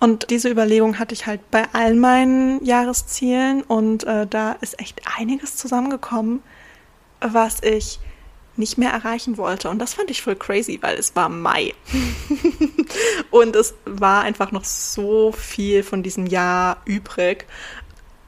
Und 0.00 0.30
diese 0.30 0.48
Überlegung 0.48 0.98
hatte 0.98 1.14
ich 1.14 1.26
halt 1.26 1.50
bei 1.50 1.64
all 1.72 1.94
meinen 1.94 2.64
Jahreszielen 2.64 3.62
und 3.62 4.04
äh, 4.04 4.26
da 4.26 4.52
ist 4.60 4.80
echt 4.80 5.00
einiges 5.16 5.56
zusammengekommen, 5.56 6.42
was 7.20 7.62
ich 7.62 8.00
nicht 8.56 8.78
mehr 8.78 8.90
erreichen 8.90 9.36
wollte. 9.38 9.70
Und 9.70 9.78
das 9.78 9.94
fand 9.94 10.10
ich 10.10 10.22
voll 10.22 10.36
crazy, 10.36 10.78
weil 10.80 10.96
es 10.96 11.14
war 11.16 11.28
Mai. 11.28 11.72
und 13.30 13.56
es 13.56 13.74
war 13.84 14.22
einfach 14.22 14.52
noch 14.52 14.64
so 14.64 15.32
viel 15.32 15.82
von 15.82 16.02
diesem 16.02 16.26
Jahr 16.26 16.78
übrig. 16.84 17.46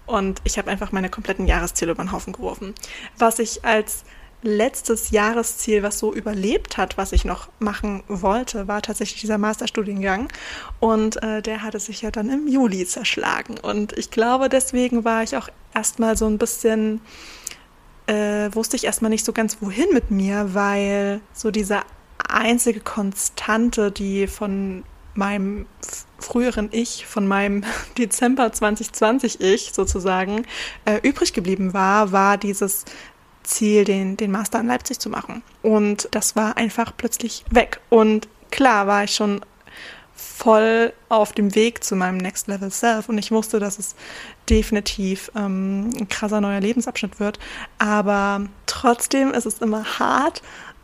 Und 0.06 0.40
ich 0.44 0.58
habe 0.58 0.70
einfach 0.70 0.92
meine 0.92 1.08
kompletten 1.08 1.46
Jahresziele 1.46 1.92
über 1.92 2.02
den 2.02 2.12
Haufen 2.12 2.32
geworfen. 2.32 2.74
Was 3.18 3.38
ich 3.38 3.64
als 3.64 4.04
letztes 4.42 5.10
Jahresziel, 5.10 5.82
was 5.82 5.98
so 5.98 6.12
überlebt 6.12 6.76
hat, 6.76 6.98
was 6.98 7.12
ich 7.12 7.24
noch 7.24 7.48
machen 7.60 8.02
wollte, 8.08 8.66
war 8.66 8.82
tatsächlich 8.82 9.20
dieser 9.20 9.38
Masterstudiengang. 9.38 10.28
Und 10.80 11.22
äh, 11.22 11.42
der 11.42 11.62
hatte 11.62 11.78
sich 11.78 12.02
ja 12.02 12.10
dann 12.10 12.28
im 12.28 12.48
Juli 12.48 12.84
zerschlagen. 12.84 13.58
Und 13.58 13.96
ich 13.96 14.10
glaube, 14.10 14.48
deswegen 14.48 15.04
war 15.04 15.22
ich 15.22 15.36
auch 15.36 15.48
erstmal 15.74 16.16
so 16.16 16.26
ein 16.26 16.38
bisschen, 16.38 17.00
äh, 18.06 18.50
wusste 18.52 18.76
ich 18.76 18.84
erstmal 18.84 19.10
nicht 19.10 19.24
so 19.24 19.32
ganz, 19.32 19.58
wohin 19.60 19.92
mit 19.92 20.10
mir, 20.10 20.54
weil 20.54 21.20
so 21.32 21.50
diese 21.52 21.80
einzige 22.28 22.80
Konstante, 22.80 23.92
die 23.92 24.26
von 24.26 24.82
meinem 25.14 25.66
früheren 26.18 26.68
Ich, 26.72 27.06
von 27.06 27.26
meinem 27.26 27.64
Dezember 27.98 28.52
2020 28.52 29.40
Ich 29.40 29.72
sozusagen 29.72 30.46
äh, 30.84 31.00
übrig 31.02 31.32
geblieben 31.32 31.74
war, 31.74 32.12
war 32.12 32.38
dieses 32.38 32.84
Ziel, 33.42 33.84
den, 33.84 34.16
den 34.16 34.30
Master 34.30 34.60
in 34.60 34.68
Leipzig 34.68 35.00
zu 35.00 35.10
machen. 35.10 35.42
Und 35.62 36.08
das 36.12 36.36
war 36.36 36.56
einfach 36.56 36.92
plötzlich 36.96 37.44
weg. 37.50 37.80
Und 37.90 38.28
klar 38.50 38.86
war 38.86 39.04
ich 39.04 39.14
schon 39.14 39.40
voll 40.14 40.92
auf 41.08 41.32
dem 41.32 41.54
Weg 41.54 41.82
zu 41.82 41.96
meinem 41.96 42.18
Next 42.18 42.46
Level 42.46 42.70
Self 42.70 43.08
und 43.08 43.18
ich 43.18 43.32
wusste, 43.32 43.58
dass 43.58 43.78
es 43.78 43.96
definitiv 44.48 45.30
ähm, 45.34 45.90
ein 45.98 46.08
krasser 46.08 46.40
neuer 46.40 46.60
Lebensabschnitt 46.60 47.18
wird. 47.18 47.38
Aber 47.78 48.46
trotzdem 48.66 49.32
ist 49.32 49.46
es 49.46 49.58
immer 49.58 49.84
hart, 49.98 50.42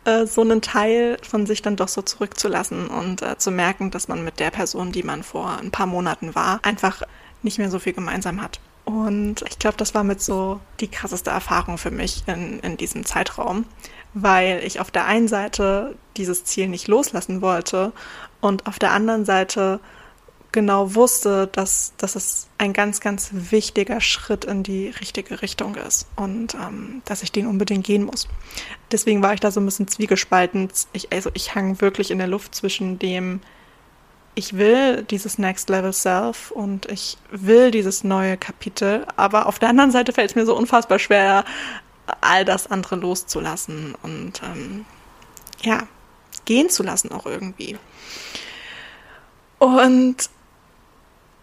äh, 0.09 0.27
so 0.27 0.41
einen 0.41 0.61
Teil 0.61 1.17
von 1.21 1.45
sich 1.45 1.61
dann 1.61 1.75
doch 1.75 1.87
so 1.87 2.01
zurückzulassen 2.01 2.87
und 2.87 3.21
äh, 3.21 3.37
zu 3.37 3.51
merken, 3.51 3.91
dass 3.91 4.07
man 4.07 4.23
mit 4.23 4.39
der 4.39 4.51
Person, 4.51 4.91
die 4.91 5.03
man 5.03 5.23
vor 5.23 5.57
ein 5.57 5.71
paar 5.71 5.85
Monaten 5.85 6.35
war, 6.35 6.59
einfach 6.63 7.01
nicht 7.41 7.57
mehr 7.57 7.69
so 7.69 7.79
viel 7.79 7.93
gemeinsam 7.93 8.41
hat. 8.41 8.59
Und 8.85 9.43
ich 9.47 9.59
glaube, 9.59 9.77
das 9.77 9.93
war 9.93 10.03
mit 10.03 10.21
so 10.21 10.59
die 10.79 10.87
krasseste 10.87 11.29
Erfahrung 11.29 11.77
für 11.77 11.91
mich 11.91 12.23
in, 12.27 12.59
in 12.59 12.75
diesem 12.75 13.05
Zeitraum, 13.05 13.65
weil 14.15 14.61
ich 14.63 14.79
auf 14.79 14.89
der 14.89 15.05
einen 15.05 15.27
Seite 15.27 15.95
dieses 16.17 16.43
Ziel 16.43 16.67
nicht 16.67 16.87
loslassen 16.87 17.41
wollte 17.41 17.91
und 18.41 18.65
auf 18.67 18.79
der 18.79 18.91
anderen 18.91 19.25
Seite 19.25 19.79
genau 20.51 20.95
wusste, 20.95 21.47
dass, 21.47 21.93
dass 21.97 22.15
es 22.15 22.47
ein 22.57 22.73
ganz, 22.73 23.01
ganz 23.01 23.29
wichtiger 23.31 24.01
Schritt 24.01 24.45
in 24.45 24.63
die 24.63 24.89
richtige 24.89 25.41
Richtung 25.41 25.75
ist 25.75 26.07
und 26.15 26.55
ähm, 26.55 27.01
dass 27.05 27.23
ich 27.23 27.31
den 27.31 27.47
unbedingt 27.47 27.85
gehen 27.85 28.05
muss. 28.05 28.27
Deswegen 28.91 29.21
war 29.21 29.33
ich 29.33 29.39
da 29.39 29.51
so 29.51 29.59
ein 29.59 29.65
bisschen 29.65 29.87
zwiegespalten. 29.87 30.69
Ich, 30.93 31.11
also 31.11 31.29
ich 31.33 31.55
hang 31.55 31.81
wirklich 31.81 32.11
in 32.11 32.17
der 32.17 32.27
Luft 32.27 32.55
zwischen 32.55 32.97
dem, 32.97 33.41
ich 34.35 34.57
will 34.57 35.03
dieses 35.03 35.37
Next 35.37 35.69
Level 35.69 35.93
Self 35.93 36.51
und 36.51 36.85
ich 36.91 37.17
will 37.31 37.71
dieses 37.71 38.03
neue 38.03 38.37
Kapitel, 38.37 39.05
aber 39.17 39.45
auf 39.45 39.59
der 39.59 39.69
anderen 39.69 39.91
Seite 39.91 40.13
fällt 40.13 40.31
es 40.31 40.35
mir 40.35 40.45
so 40.45 40.55
unfassbar 40.55 40.97
schwer, 40.97 41.45
all 42.21 42.43
das 42.43 42.67
andere 42.71 42.95
loszulassen 42.95 43.95
und 44.01 44.41
ähm, 44.43 44.85
ja, 45.61 45.87
gehen 46.45 46.69
zu 46.69 46.81
lassen 46.81 47.11
auch 47.11 47.27
irgendwie. 47.27 47.77
Und 49.59 50.29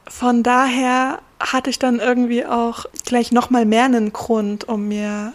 von 0.08 0.42
daher 0.42 1.20
hatte 1.40 1.70
ich 1.70 1.78
dann 1.78 1.98
irgendwie 1.98 2.46
auch 2.46 2.86
gleich 3.04 3.32
nochmal 3.32 3.64
mehr 3.64 3.84
einen 3.84 4.12
Grund, 4.12 4.68
um 4.68 4.88
mir 4.88 5.34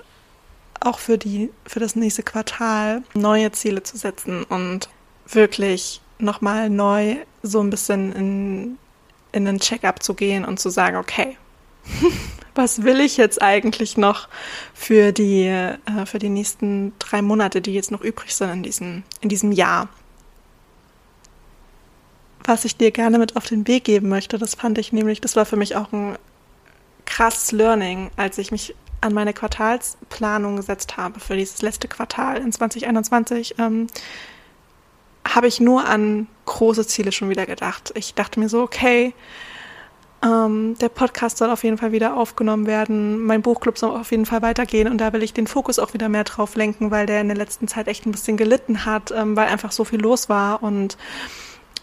auch 0.79 0.99
für 0.99 1.17
die, 1.17 1.51
für 1.65 1.79
das 1.79 1.95
nächste 1.95 2.23
Quartal 2.23 3.03
neue 3.13 3.51
Ziele 3.51 3.83
zu 3.83 3.97
setzen 3.97 4.43
und 4.43 4.89
wirklich 5.27 6.01
nochmal 6.17 6.69
neu 6.69 7.17
so 7.43 7.59
ein 7.61 7.69
bisschen 7.69 8.13
in, 8.13 8.77
in 9.31 9.47
einen 9.47 9.59
Check-up 9.59 10.01
zu 10.01 10.13
gehen 10.13 10.45
und 10.45 10.59
zu 10.59 10.69
sagen, 10.69 10.97
okay, 10.97 11.37
was 12.55 12.83
will 12.83 12.99
ich 12.99 13.17
jetzt 13.17 13.41
eigentlich 13.41 13.97
noch 13.97 14.27
für 14.73 15.11
die, 15.11 15.45
äh, 15.45 15.77
für 16.05 16.19
die 16.19 16.29
nächsten 16.29 16.93
drei 16.99 17.21
Monate, 17.21 17.61
die 17.61 17.73
jetzt 17.73 17.91
noch 17.91 18.01
übrig 18.01 18.35
sind 18.35 18.49
in 18.51 18.63
diesem, 18.63 19.03
in 19.21 19.29
diesem 19.29 19.51
Jahr? 19.51 19.89
Was 22.43 22.65
ich 22.65 22.75
dir 22.77 22.91
gerne 22.91 23.19
mit 23.19 23.35
auf 23.35 23.45
den 23.45 23.67
Weg 23.67 23.83
geben 23.83 24.09
möchte, 24.09 24.37
das 24.37 24.55
fand 24.55 24.77
ich 24.77 24.91
nämlich, 24.91 25.21
das 25.21 25.35
war 25.35 25.45
für 25.45 25.57
mich 25.57 25.75
auch 25.75 25.91
ein 25.91 26.17
krasses 27.05 27.51
Learning, 27.51 28.09
als 28.15 28.37
ich 28.37 28.51
mich 28.51 28.75
an 29.01 29.13
meine 29.13 29.33
Quartalsplanung 29.33 30.55
gesetzt 30.55 30.97
habe 30.97 31.19
für 31.19 31.35
dieses 31.35 31.61
letzte 31.61 31.87
Quartal 31.87 32.37
in 32.37 32.51
2021. 32.51 33.55
Ähm, 33.57 33.87
habe 35.27 35.47
ich 35.47 35.59
nur 35.59 35.85
an 35.85 36.27
große 36.45 36.85
Ziele 36.87 37.11
schon 37.11 37.29
wieder 37.29 37.45
gedacht. 37.45 37.91
Ich 37.95 38.13
dachte 38.13 38.39
mir 38.39 38.49
so, 38.49 38.61
okay, 38.61 39.13
ähm, 40.23 40.75
der 40.79 40.89
Podcast 40.89 41.37
soll 41.37 41.49
auf 41.49 41.63
jeden 41.63 41.77
Fall 41.77 41.91
wieder 41.91 42.15
aufgenommen 42.15 42.67
werden, 42.67 43.23
mein 43.23 43.41
Buchclub 43.41 43.77
soll 43.77 43.91
auf 43.91 44.11
jeden 44.11 44.25
Fall 44.25 44.41
weitergehen 44.41 44.87
und 44.87 44.99
da 44.99 45.13
will 45.13 45.23
ich 45.23 45.33
den 45.33 45.47
Fokus 45.47 45.79
auch 45.79 45.93
wieder 45.93 46.09
mehr 46.09 46.23
drauf 46.23 46.55
lenken, 46.55 46.91
weil 46.91 47.07
der 47.07 47.21
in 47.21 47.27
der 47.27 47.37
letzten 47.37 47.67
Zeit 47.67 47.87
echt 47.87 48.05
ein 48.05 48.11
bisschen 48.11 48.37
gelitten 48.37 48.85
hat, 48.85 49.11
ähm, 49.11 49.35
weil 49.35 49.47
einfach 49.47 49.71
so 49.71 49.83
viel 49.83 49.99
los 49.99 50.29
war 50.29 50.61
und 50.61 50.97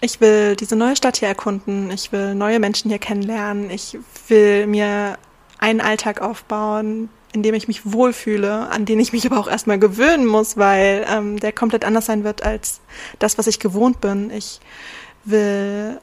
ich 0.00 0.20
will 0.20 0.56
diese 0.56 0.76
neue 0.76 0.96
Stadt 0.96 1.18
hier 1.18 1.28
erkunden, 1.28 1.90
ich 1.90 2.12
will 2.12 2.34
neue 2.34 2.60
Menschen 2.60 2.90
hier 2.90 2.98
kennenlernen, 2.98 3.70
ich 3.70 3.98
will 4.28 4.66
mir 4.66 5.18
einen 5.58 5.80
Alltag 5.80 6.20
aufbauen, 6.20 7.08
in 7.32 7.42
dem 7.42 7.54
ich 7.54 7.68
mich 7.68 7.92
wohlfühle, 7.92 8.68
an 8.70 8.84
den 8.84 9.00
ich 9.00 9.12
mich 9.12 9.26
aber 9.26 9.38
auch 9.38 9.48
erstmal 9.48 9.78
gewöhnen 9.78 10.26
muss, 10.26 10.56
weil 10.56 11.04
ähm, 11.08 11.38
der 11.38 11.52
komplett 11.52 11.84
anders 11.84 12.06
sein 12.06 12.24
wird 12.24 12.42
als 12.42 12.80
das, 13.18 13.38
was 13.38 13.46
ich 13.46 13.58
gewohnt 13.58 14.00
bin. 14.00 14.30
Ich 14.30 14.60
will 15.24 16.00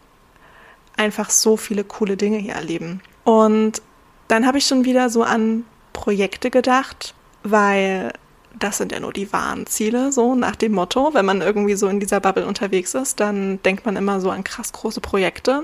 einfach 0.97 1.29
so 1.29 1.57
viele 1.57 1.83
coole 1.83 2.17
Dinge 2.17 2.37
hier 2.37 2.53
erleben. 2.53 3.01
Und 3.23 3.81
dann 4.27 4.45
habe 4.45 4.57
ich 4.57 4.65
schon 4.65 4.85
wieder 4.85 5.09
so 5.09 5.23
an 5.23 5.65
Projekte 5.93 6.51
gedacht, 6.51 7.13
weil 7.43 8.11
das 8.59 8.77
sind 8.77 8.91
ja 8.91 8.99
nur 8.99 9.13
die 9.13 9.31
wahren 9.31 9.65
Ziele, 9.67 10.11
so 10.11 10.35
nach 10.35 10.55
dem 10.55 10.73
Motto. 10.73 11.13
Wenn 11.13 11.25
man 11.25 11.41
irgendwie 11.41 11.75
so 11.75 11.87
in 11.87 11.99
dieser 11.99 12.19
Bubble 12.19 12.45
unterwegs 12.45 12.93
ist, 12.93 13.19
dann 13.19 13.61
denkt 13.63 13.85
man 13.85 13.95
immer 13.95 14.21
so 14.21 14.29
an 14.29 14.43
krass 14.43 14.71
große 14.71 15.01
Projekte 15.01 15.63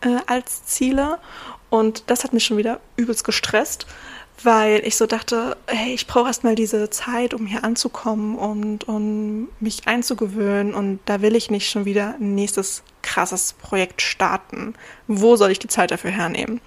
äh, 0.00 0.18
als 0.26 0.64
Ziele. 0.66 1.18
Und 1.70 2.04
das 2.06 2.24
hat 2.24 2.32
mich 2.32 2.44
schon 2.44 2.56
wieder 2.56 2.80
übelst 2.96 3.24
gestresst, 3.24 3.86
weil 4.42 4.82
ich 4.84 4.96
so 4.96 5.06
dachte, 5.06 5.56
hey, 5.66 5.92
ich 5.92 6.06
brauche 6.06 6.28
erstmal 6.28 6.54
diese 6.54 6.88
Zeit, 6.90 7.34
um 7.34 7.46
hier 7.46 7.64
anzukommen 7.64 8.36
und 8.36 8.88
um 8.88 9.48
mich 9.60 9.86
einzugewöhnen 9.86 10.74
und 10.74 11.00
da 11.06 11.20
will 11.20 11.36
ich 11.36 11.50
nicht 11.50 11.70
schon 11.70 11.84
wieder 11.84 12.14
ein 12.20 12.34
nächstes 12.34 12.82
krasses 13.02 13.54
Projekt 13.54 14.00
starten. 14.00 14.74
Wo 15.08 15.36
soll 15.36 15.50
ich 15.50 15.58
die 15.58 15.68
Zeit 15.68 15.90
dafür 15.90 16.10
hernehmen? 16.10 16.60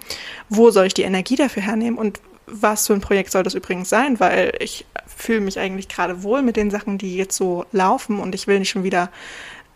Wo 0.50 0.70
soll 0.70 0.86
ich 0.86 0.94
die 0.94 1.03
Energie 1.03 1.36
dafür 1.36 1.63
hernehmen 1.63 1.98
und 1.98 2.20
was 2.51 2.88
für 2.88 2.94
ein 2.94 3.01
Projekt 3.01 3.32
soll 3.32 3.44
das 3.44 3.56
übrigens 3.56 3.89
sein, 3.89 4.20
weil 4.20 4.53
ich 4.60 4.86
fühle 5.21 5.41
mich 5.41 5.59
eigentlich 5.59 5.87
gerade 5.87 6.23
wohl 6.23 6.41
mit 6.41 6.55
den 6.55 6.71
Sachen, 6.71 6.97
die 6.97 7.15
jetzt 7.15 7.35
so 7.35 7.65
laufen 7.71 8.19
und 8.19 8.35
ich 8.35 8.47
will 8.47 8.59
nicht 8.59 8.69
schon 8.69 8.83
wieder 8.83 9.09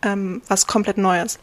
ähm, 0.02 0.42
was 0.48 0.66
komplett 0.66 0.98
Neues. 0.98 1.38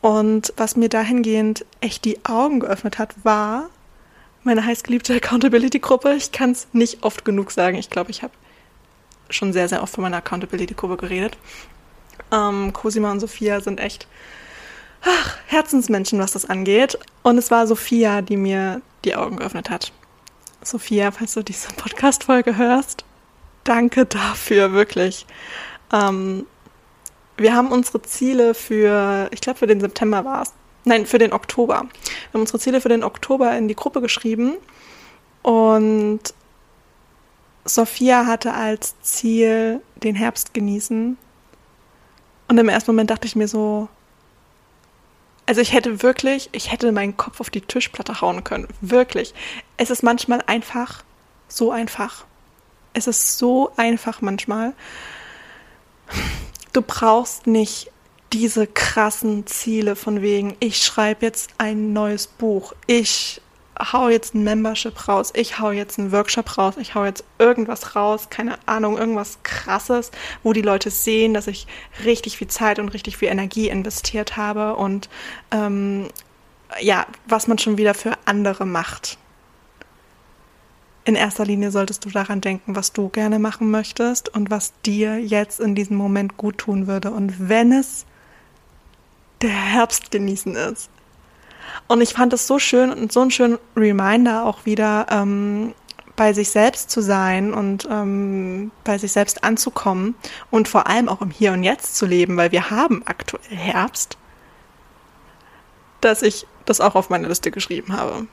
Und 0.00 0.52
was 0.56 0.76
mir 0.76 0.88
dahingehend 0.88 1.64
echt 1.80 2.04
die 2.04 2.24
Augen 2.24 2.60
geöffnet 2.60 2.98
hat, 2.98 3.14
war, 3.24 3.70
meine 4.44 4.64
heißgeliebte 4.64 5.14
Accountability-Gruppe. 5.14 6.14
Ich 6.14 6.32
kann 6.32 6.52
es 6.52 6.68
nicht 6.72 7.02
oft 7.02 7.24
genug 7.24 7.50
sagen. 7.50 7.76
Ich 7.76 7.90
glaube, 7.90 8.10
ich 8.10 8.22
habe 8.22 8.32
schon 9.30 9.52
sehr, 9.52 9.68
sehr 9.68 9.82
oft 9.82 9.94
von 9.94 10.02
meiner 10.02 10.18
Accountability-Gruppe 10.18 10.96
geredet. 10.96 11.36
Ähm, 12.32 12.72
Cosima 12.72 13.10
und 13.10 13.20
Sophia 13.20 13.60
sind 13.60 13.80
echt 13.80 14.06
ach, 15.02 15.36
Herzensmenschen, 15.46 16.18
was 16.18 16.32
das 16.32 16.48
angeht. 16.48 16.98
Und 17.22 17.38
es 17.38 17.50
war 17.50 17.66
Sophia, 17.66 18.22
die 18.22 18.36
mir 18.36 18.80
die 19.04 19.16
Augen 19.16 19.36
geöffnet 19.36 19.70
hat. 19.70 19.92
Sophia, 20.62 21.10
falls 21.10 21.34
du 21.34 21.42
diese 21.42 21.68
Podcast-Folge 21.72 22.56
hörst, 22.56 23.04
danke 23.68 24.06
dafür, 24.06 24.72
wirklich. 24.72 25.26
Ähm, 25.92 26.46
wir 27.36 27.54
haben 27.54 27.70
unsere 27.70 28.02
Ziele 28.02 28.54
für, 28.54 29.28
ich 29.30 29.40
glaube, 29.40 29.58
für 29.58 29.66
den 29.66 29.80
September 29.80 30.24
war 30.24 30.42
es, 30.42 30.52
nein, 30.84 31.06
für 31.06 31.18
den 31.18 31.32
Oktober. 31.32 31.82
Wir 31.84 32.34
haben 32.34 32.40
unsere 32.40 32.58
Ziele 32.58 32.80
für 32.80 32.88
den 32.88 33.04
Oktober 33.04 33.56
in 33.56 33.68
die 33.68 33.76
Gruppe 33.76 34.00
geschrieben 34.00 34.54
und 35.42 36.20
Sophia 37.64 38.26
hatte 38.26 38.54
als 38.54 39.00
Ziel 39.02 39.82
den 39.96 40.14
Herbst 40.14 40.54
genießen. 40.54 41.18
Und 42.48 42.58
im 42.58 42.68
ersten 42.68 42.92
Moment 42.92 43.10
dachte 43.10 43.26
ich 43.26 43.36
mir 43.36 43.46
so, 43.46 43.88
also 45.44 45.60
ich 45.60 45.72
hätte 45.72 46.02
wirklich, 46.02 46.48
ich 46.52 46.72
hätte 46.72 46.90
meinen 46.92 47.16
Kopf 47.16 47.40
auf 47.40 47.50
die 47.50 47.60
Tischplatte 47.60 48.20
hauen 48.20 48.42
können. 48.44 48.68
Wirklich. 48.80 49.34
Es 49.76 49.90
ist 49.90 50.02
manchmal 50.02 50.42
einfach, 50.46 51.04
so 51.48 51.70
einfach. 51.70 52.24
Es 52.92 53.06
ist 53.06 53.38
so 53.38 53.70
einfach 53.76 54.20
manchmal. 54.20 54.72
Du 56.72 56.82
brauchst 56.82 57.46
nicht 57.46 57.90
diese 58.32 58.66
krassen 58.66 59.46
Ziele 59.46 59.96
von 59.96 60.20
wegen, 60.22 60.56
ich 60.60 60.82
schreibe 60.82 61.24
jetzt 61.24 61.50
ein 61.58 61.92
neues 61.92 62.26
Buch, 62.26 62.74
ich 62.86 63.40
hau 63.80 64.08
jetzt 64.08 64.34
ein 64.34 64.44
Membership 64.44 65.08
raus, 65.08 65.32
ich 65.34 65.58
hau 65.58 65.70
jetzt 65.70 65.98
einen 65.98 66.12
Workshop 66.12 66.58
raus, 66.58 66.74
ich 66.78 66.94
hau 66.94 67.04
jetzt 67.04 67.24
irgendwas 67.38 67.96
raus, 67.96 68.28
keine 68.28 68.58
Ahnung, 68.66 68.98
irgendwas 68.98 69.38
krasses, 69.44 70.10
wo 70.42 70.52
die 70.52 70.62
Leute 70.62 70.90
sehen, 70.90 71.32
dass 71.32 71.46
ich 71.46 71.66
richtig 72.04 72.38
viel 72.38 72.48
Zeit 72.48 72.78
und 72.78 72.88
richtig 72.90 73.16
viel 73.16 73.28
Energie 73.28 73.68
investiert 73.68 74.36
habe 74.36 74.76
und 74.76 75.08
ähm, 75.50 76.08
ja, 76.80 77.06
was 77.26 77.46
man 77.46 77.58
schon 77.58 77.78
wieder 77.78 77.94
für 77.94 78.12
andere 78.24 78.66
macht. 78.66 79.16
In 81.08 81.14
erster 81.14 81.46
Linie 81.46 81.70
solltest 81.70 82.04
du 82.04 82.10
daran 82.10 82.42
denken, 82.42 82.76
was 82.76 82.92
du 82.92 83.08
gerne 83.08 83.38
machen 83.38 83.70
möchtest 83.70 84.28
und 84.28 84.50
was 84.50 84.74
dir 84.84 85.18
jetzt 85.18 85.58
in 85.58 85.74
diesem 85.74 85.96
Moment 85.96 86.36
gut 86.36 86.58
tun 86.58 86.86
würde. 86.86 87.12
Und 87.12 87.48
wenn 87.48 87.72
es 87.72 88.04
der 89.40 89.48
Herbst 89.48 90.10
genießen 90.10 90.54
ist. 90.54 90.90
Und 91.86 92.02
ich 92.02 92.12
fand 92.12 92.34
es 92.34 92.46
so 92.46 92.58
schön 92.58 92.92
und 92.92 93.10
so 93.10 93.22
ein 93.22 93.30
schöner 93.30 93.58
Reminder 93.74 94.44
auch 94.44 94.66
wieder, 94.66 95.06
ähm, 95.08 95.72
bei 96.14 96.34
sich 96.34 96.50
selbst 96.50 96.90
zu 96.90 97.00
sein 97.00 97.54
und 97.54 97.88
ähm, 97.90 98.70
bei 98.84 98.98
sich 98.98 99.12
selbst 99.12 99.44
anzukommen 99.44 100.14
und 100.50 100.68
vor 100.68 100.88
allem 100.88 101.08
auch 101.08 101.22
im 101.22 101.30
Hier 101.30 101.54
und 101.54 101.62
Jetzt 101.62 101.96
zu 101.96 102.04
leben, 102.04 102.36
weil 102.36 102.52
wir 102.52 102.68
haben 102.68 103.00
aktuell 103.06 103.56
Herbst, 103.56 104.18
dass 106.02 106.20
ich 106.20 106.46
das 106.66 106.82
auch 106.82 106.96
auf 106.96 107.08
meine 107.08 107.28
Liste 107.28 107.50
geschrieben 107.50 107.96
habe. 107.96 108.26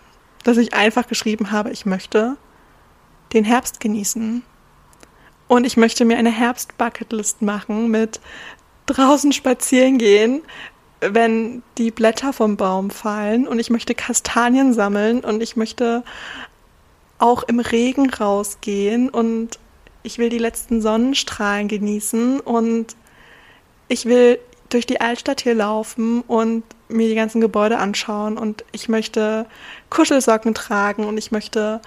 Dass 0.43 0.57
ich 0.57 0.73
einfach 0.73 1.07
geschrieben 1.07 1.51
habe, 1.51 1.71
ich 1.71 1.85
möchte 1.85 2.35
den 3.33 3.43
Herbst 3.43 3.79
genießen. 3.79 4.43
Und 5.47 5.65
ich 5.65 5.77
möchte 5.77 6.05
mir 6.05 6.17
eine 6.17 6.31
Herbst-Bucketlist 6.31 7.41
machen 7.41 7.89
mit 7.89 8.19
draußen 8.87 9.31
spazieren 9.31 9.97
gehen, 9.97 10.41
wenn 11.01 11.63
die 11.77 11.91
Blätter 11.91 12.33
vom 12.33 12.57
Baum 12.57 12.89
fallen. 12.89 13.47
Und 13.47 13.59
ich 13.59 13.69
möchte 13.69 13.93
Kastanien 13.93 14.73
sammeln. 14.73 15.19
Und 15.19 15.43
ich 15.43 15.55
möchte 15.55 16.03
auch 17.19 17.43
im 17.43 17.59
Regen 17.59 18.09
rausgehen. 18.09 19.09
Und 19.09 19.59
ich 20.03 20.17
will 20.17 20.29
die 20.29 20.39
letzten 20.39 20.81
Sonnenstrahlen 20.81 21.67
genießen. 21.67 22.39
Und 22.39 22.95
ich 23.87 24.05
will 24.05 24.39
durch 24.69 24.87
die 24.87 24.99
Altstadt 24.99 25.41
hier 25.41 25.53
laufen 25.53 26.21
und 26.21 26.63
mir 26.87 27.07
die 27.07 27.15
ganzen 27.15 27.39
Gebäude 27.39 27.77
anschauen. 27.77 28.37
Und 28.37 28.65
ich 28.71 28.89
möchte 28.89 29.45
Kuschelsocken 29.91 30.55
tragen. 30.55 31.05
Und 31.05 31.19
ich 31.19 31.31
möchte 31.31 31.81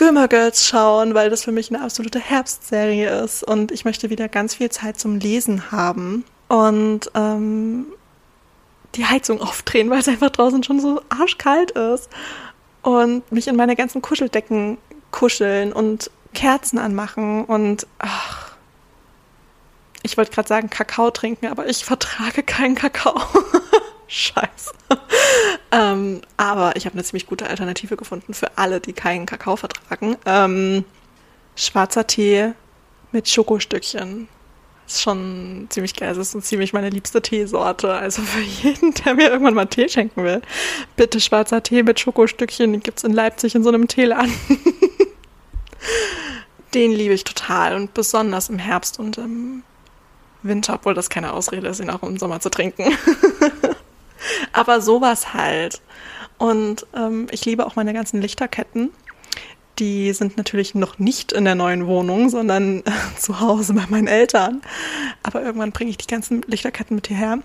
Gilmore 0.00 0.28
Girls 0.28 0.66
schauen, 0.66 1.12
weil 1.12 1.28
das 1.28 1.44
für 1.44 1.52
mich 1.52 1.68
eine 1.68 1.84
absolute 1.84 2.18
Herbstserie 2.18 3.22
ist 3.22 3.44
und 3.44 3.70
ich 3.70 3.84
möchte 3.84 4.08
wieder 4.08 4.30
ganz 4.30 4.54
viel 4.54 4.70
Zeit 4.70 4.98
zum 4.98 5.18
Lesen 5.18 5.70
haben 5.72 6.24
und 6.48 7.10
ähm, 7.14 7.84
die 8.94 9.04
Heizung 9.04 9.42
aufdrehen, 9.42 9.90
weil 9.90 9.98
es 9.98 10.08
einfach 10.08 10.30
draußen 10.30 10.62
schon 10.62 10.80
so 10.80 11.02
arschkalt 11.10 11.72
ist. 11.72 12.08
Und 12.80 13.30
mich 13.30 13.46
in 13.46 13.56
meine 13.56 13.76
ganzen 13.76 14.00
Kuscheldecken 14.00 14.78
kuscheln 15.10 15.70
und 15.70 16.10
Kerzen 16.32 16.78
anmachen 16.78 17.44
und 17.44 17.86
ach, 17.98 18.52
ich 20.02 20.16
wollte 20.16 20.32
gerade 20.32 20.48
sagen 20.48 20.70
Kakao 20.70 21.10
trinken, 21.10 21.48
aber 21.48 21.68
ich 21.68 21.84
vertrage 21.84 22.42
keinen 22.42 22.74
Kakao. 22.74 23.20
Scheiße. 24.10 24.72
ähm, 25.70 26.20
aber 26.36 26.74
ich 26.74 26.84
habe 26.84 26.94
eine 26.94 27.04
ziemlich 27.04 27.26
gute 27.26 27.48
Alternative 27.48 27.96
gefunden 27.96 28.34
für 28.34 28.58
alle, 28.58 28.80
die 28.80 28.92
keinen 28.92 29.24
Kakao 29.24 29.54
vertragen. 29.54 30.16
Ähm, 30.26 30.84
schwarzer 31.54 32.08
Tee 32.08 32.52
mit 33.12 33.28
Schokostückchen 33.28 34.26
ist 34.88 35.00
schon 35.00 35.68
ziemlich 35.68 35.94
geil. 35.94 36.10
Es 36.10 36.34
ist 36.34 36.48
ziemlich 36.48 36.72
meine 36.72 36.90
liebste 36.90 37.22
Teesorte. 37.22 37.94
Also 37.94 38.22
für 38.22 38.40
jeden, 38.40 38.94
der 38.94 39.14
mir 39.14 39.30
irgendwann 39.30 39.54
mal 39.54 39.66
Tee 39.66 39.88
schenken 39.88 40.24
will, 40.24 40.42
bitte 40.96 41.20
schwarzer 41.20 41.62
Tee 41.62 41.84
mit 41.84 42.00
Schokostückchen. 42.00 42.72
Den 42.72 42.82
gibt 42.82 42.98
es 42.98 43.04
in 43.04 43.12
Leipzig 43.12 43.54
in 43.54 43.62
so 43.62 43.68
einem 43.68 43.86
Teeladen. 43.86 44.32
Den 46.74 46.90
liebe 46.90 47.14
ich 47.14 47.22
total 47.22 47.76
und 47.76 47.94
besonders 47.94 48.48
im 48.48 48.58
Herbst 48.58 48.98
und 48.98 49.18
im 49.18 49.62
Winter, 50.42 50.74
obwohl 50.74 50.94
das 50.94 51.10
keine 51.10 51.32
Ausrede 51.32 51.68
ist, 51.68 51.80
ihn 51.80 51.90
auch 51.90 52.02
im 52.02 52.18
Sommer 52.18 52.40
zu 52.40 52.50
trinken. 52.50 52.84
Aber 54.52 54.80
sowas 54.80 55.34
halt. 55.34 55.80
Und 56.38 56.86
ähm, 56.94 57.26
ich 57.30 57.44
liebe 57.44 57.66
auch 57.66 57.76
meine 57.76 57.92
ganzen 57.92 58.20
Lichterketten 58.20 58.90
die 59.80 60.12
sind 60.12 60.36
natürlich 60.36 60.74
noch 60.74 60.98
nicht 60.98 61.32
in 61.32 61.44
der 61.44 61.54
neuen 61.54 61.86
Wohnung, 61.86 62.28
sondern 62.28 62.80
äh, 62.80 62.90
zu 63.18 63.40
Hause 63.40 63.72
bei 63.74 63.86
meinen 63.88 64.06
Eltern. 64.06 64.60
Aber 65.22 65.42
irgendwann 65.42 65.72
bringe 65.72 65.90
ich 65.90 65.96
die 65.96 66.06
ganzen 66.06 66.42
Lichterketten 66.42 66.94
mit 66.94 67.08
hierher. 67.08 67.38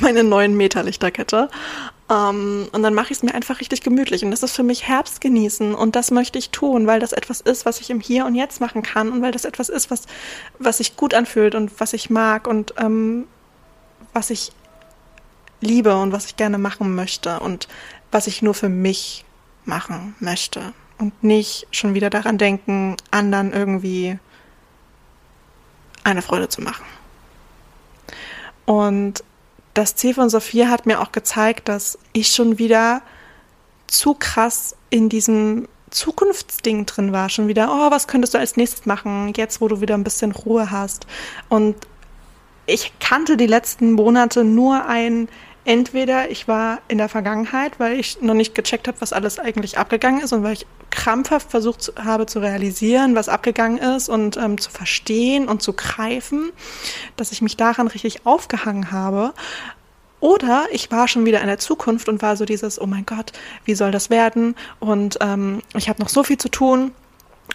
Meine 0.00 0.22
neuen 0.22 0.56
Meter 0.56 0.82
Lichterkette. 0.82 1.50
Um, 2.10 2.16
ähm, 2.16 2.68
und 2.72 2.82
dann 2.82 2.94
mache 2.94 3.06
ich 3.12 3.18
es 3.18 3.22
mir 3.22 3.34
einfach 3.34 3.60
richtig 3.60 3.82
gemütlich. 3.82 4.24
Und 4.24 4.30
das 4.30 4.42
ist 4.42 4.54
für 4.54 4.62
mich 4.62 4.86
Herbst 4.86 5.20
genießen. 5.20 5.74
Und 5.74 5.96
das 5.96 6.10
möchte 6.10 6.38
ich 6.38 6.50
tun, 6.50 6.86
weil 6.86 7.00
das 7.00 7.12
etwas 7.12 7.40
ist, 7.40 7.66
was 7.66 7.80
ich 7.80 7.90
im 7.90 8.00
Hier 8.00 8.24
und 8.24 8.34
Jetzt 8.34 8.60
machen 8.60 8.82
kann. 8.82 9.10
Und 9.10 9.20
weil 9.20 9.32
das 9.32 9.44
etwas 9.44 9.68
ist, 9.68 9.90
was, 9.90 10.02
was 10.58 10.78
sich 10.78 10.96
gut 10.96 11.12
anfühlt 11.12 11.54
und 11.54 11.80
was 11.80 11.92
ich 11.92 12.08
mag 12.08 12.46
und 12.46 12.74
ähm, 12.78 13.26
was 14.14 14.30
ich 14.30 14.52
liebe 15.60 15.96
und 15.96 16.12
was 16.12 16.26
ich 16.26 16.36
gerne 16.36 16.58
machen 16.58 16.94
möchte 16.94 17.40
und 17.40 17.68
was 18.10 18.26
ich 18.26 18.42
nur 18.42 18.54
für 18.54 18.68
mich 18.68 19.24
machen 19.64 20.14
möchte 20.20 20.72
und 20.98 21.22
nicht 21.22 21.66
schon 21.70 21.94
wieder 21.94 22.10
daran 22.10 22.38
denken, 22.38 22.96
anderen 23.10 23.52
irgendwie 23.52 24.18
eine 26.04 26.22
Freude 26.22 26.48
zu 26.48 26.62
machen. 26.62 26.84
Und 28.64 29.22
das 29.74 29.94
Ziel 29.94 30.14
von 30.14 30.28
Sophia 30.28 30.68
hat 30.68 30.86
mir 30.86 31.00
auch 31.00 31.12
gezeigt, 31.12 31.68
dass 31.68 31.98
ich 32.12 32.28
schon 32.28 32.58
wieder 32.58 33.02
zu 33.86 34.14
krass 34.14 34.76
in 34.90 35.08
diesem 35.08 35.68
Zukunftsding 35.90 36.86
drin 36.86 37.12
war. 37.12 37.28
Schon 37.28 37.48
wieder, 37.48 37.70
oh, 37.70 37.90
was 37.90 38.08
könntest 38.08 38.34
du 38.34 38.38
als 38.38 38.56
nächstes 38.56 38.86
machen, 38.86 39.32
jetzt 39.36 39.60
wo 39.60 39.68
du 39.68 39.80
wieder 39.80 39.94
ein 39.94 40.04
bisschen 40.04 40.32
Ruhe 40.32 40.70
hast. 40.70 41.06
Und 41.48 41.76
ich 42.68 42.92
kannte 43.00 43.36
die 43.36 43.46
letzten 43.46 43.92
Monate 43.92 44.44
nur 44.44 44.86
ein 44.86 45.28
entweder 45.64 46.30
ich 46.30 46.48
war 46.48 46.78
in 46.88 46.98
der 46.98 47.08
Vergangenheit, 47.08 47.78
weil 47.78 47.98
ich 47.98 48.22
noch 48.22 48.34
nicht 48.34 48.54
gecheckt 48.54 48.88
habe, 48.88 49.00
was 49.00 49.12
alles 49.12 49.38
eigentlich 49.38 49.76
abgegangen 49.76 50.20
ist 50.20 50.32
und 50.32 50.42
weil 50.42 50.54
ich 50.54 50.66
krampfhaft 50.90 51.50
versucht 51.50 51.92
habe 52.02 52.26
zu 52.26 52.38
realisieren, 52.38 53.14
was 53.14 53.28
abgegangen 53.28 53.78
ist 53.78 54.08
und 54.08 54.36
ähm, 54.38 54.58
zu 54.58 54.70
verstehen 54.70 55.46
und 55.46 55.62
zu 55.62 55.74
greifen, 55.74 56.50
dass 57.16 57.32
ich 57.32 57.42
mich 57.42 57.56
daran 57.56 57.88
richtig 57.88 58.24
aufgehangen 58.24 58.90
habe. 58.90 59.34
Oder 60.20 60.66
ich 60.72 60.90
war 60.90 61.06
schon 61.06 61.26
wieder 61.26 61.40
in 61.42 61.46
der 61.46 61.58
Zukunft 61.58 62.08
und 62.08 62.22
war 62.22 62.36
so 62.36 62.44
dieses, 62.44 62.80
oh 62.80 62.86
mein 62.86 63.06
Gott, 63.06 63.32
wie 63.64 63.74
soll 63.74 63.90
das 63.90 64.10
werden? 64.10 64.56
Und 64.80 65.18
ähm, 65.20 65.62
ich 65.76 65.88
habe 65.88 66.02
noch 66.02 66.08
so 66.08 66.24
viel 66.24 66.38
zu 66.38 66.48
tun 66.48 66.92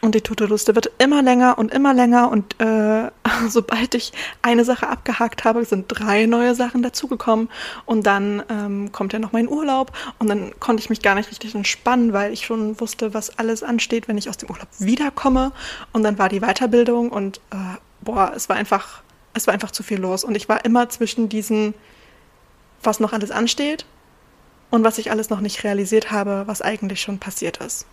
und 0.01 0.15
die 0.15 0.21
To-Do-Liste 0.21 0.75
wird 0.75 0.91
immer 0.97 1.21
länger 1.21 1.57
und 1.57 1.71
immer 1.71 1.93
länger. 1.93 2.29
Und 2.29 2.59
äh, 2.59 3.11
sobald 3.47 3.95
ich 3.95 4.11
eine 4.41 4.65
Sache 4.65 4.87
abgehakt 4.87 5.43
habe, 5.43 5.63
sind 5.65 5.85
drei 5.87 6.25
neue 6.25 6.55
Sachen 6.55 6.81
dazugekommen. 6.81 7.49
Und 7.85 8.05
dann 8.05 8.43
ähm, 8.49 8.91
kommt 8.91 9.13
ja 9.13 9.19
noch 9.19 9.31
mein 9.31 9.47
Urlaub. 9.47 9.91
Und 10.19 10.29
dann 10.29 10.51
konnte 10.59 10.81
ich 10.81 10.89
mich 10.89 11.01
gar 11.01 11.15
nicht 11.15 11.29
richtig 11.29 11.55
entspannen, 11.55 12.13
weil 12.13 12.33
ich 12.33 12.45
schon 12.45 12.79
wusste, 12.79 13.13
was 13.13 13.37
alles 13.37 13.63
ansteht, 13.63 14.07
wenn 14.07 14.17
ich 14.17 14.29
aus 14.29 14.37
dem 14.37 14.49
Urlaub 14.49 14.67
wiederkomme. 14.79 15.51
Und 15.93 16.03
dann 16.03 16.17
war 16.17 16.29
die 16.29 16.41
Weiterbildung 16.41 17.09
und 17.09 17.37
äh, 17.51 17.77
boah, 18.01 18.33
es 18.35 18.49
war 18.49 18.55
einfach, 18.55 19.03
es 19.33 19.47
war 19.47 19.53
einfach 19.53 19.71
zu 19.71 19.83
viel 19.83 19.99
los. 19.99 20.23
Und 20.23 20.35
ich 20.35 20.49
war 20.49 20.65
immer 20.65 20.89
zwischen 20.89 21.29
diesen, 21.29 21.73
was 22.81 22.99
noch 22.99 23.13
alles 23.13 23.31
ansteht 23.31 23.85
und 24.69 24.83
was 24.83 24.97
ich 24.97 25.11
alles 25.11 25.29
noch 25.29 25.39
nicht 25.39 25.63
realisiert 25.63 26.11
habe, 26.11 26.43
was 26.45 26.61
eigentlich 26.61 26.99
schon 26.99 27.19
passiert 27.19 27.57
ist. 27.57 27.85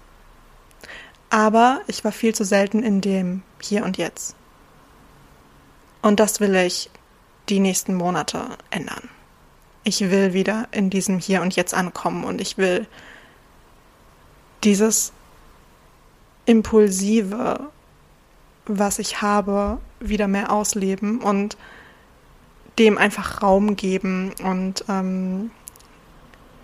Aber 1.31 1.81
ich 1.87 2.05
war 2.05 2.13
viel 2.13 2.35
zu 2.35 2.45
selten 2.45 2.83
in 2.83 3.01
dem 3.01 3.43
Hier 3.61 3.85
und 3.85 3.97
Jetzt. 3.97 4.35
Und 6.03 6.19
das 6.19 6.41
will 6.41 6.55
ich 6.57 6.91
die 7.49 7.61
nächsten 7.61 7.95
Monate 7.95 8.59
ändern. 8.71 9.09
Ich 9.85 10.01
will 10.01 10.33
wieder 10.33 10.69
in 10.73 10.91
diesem 10.91 11.19
Hier 11.19 11.41
und 11.43 11.57
Jetzt 11.57 11.73
ankommen 11.73 12.25
und 12.25 12.41
ich 12.41 12.59
will 12.59 12.87
dieses 14.65 15.13
Impulsive, 16.47 17.71
was 18.67 18.99
ich 18.99 19.23
habe, 19.23 19.79
wieder 20.01 20.29
mehr 20.29 20.53
ausleben 20.53 21.21
und 21.21 21.57
dem 22.79 22.99
einfach 22.99 23.43
Raum 23.43 23.77
geben 23.77 24.33
und 24.43 24.85
ähm, 24.89 25.51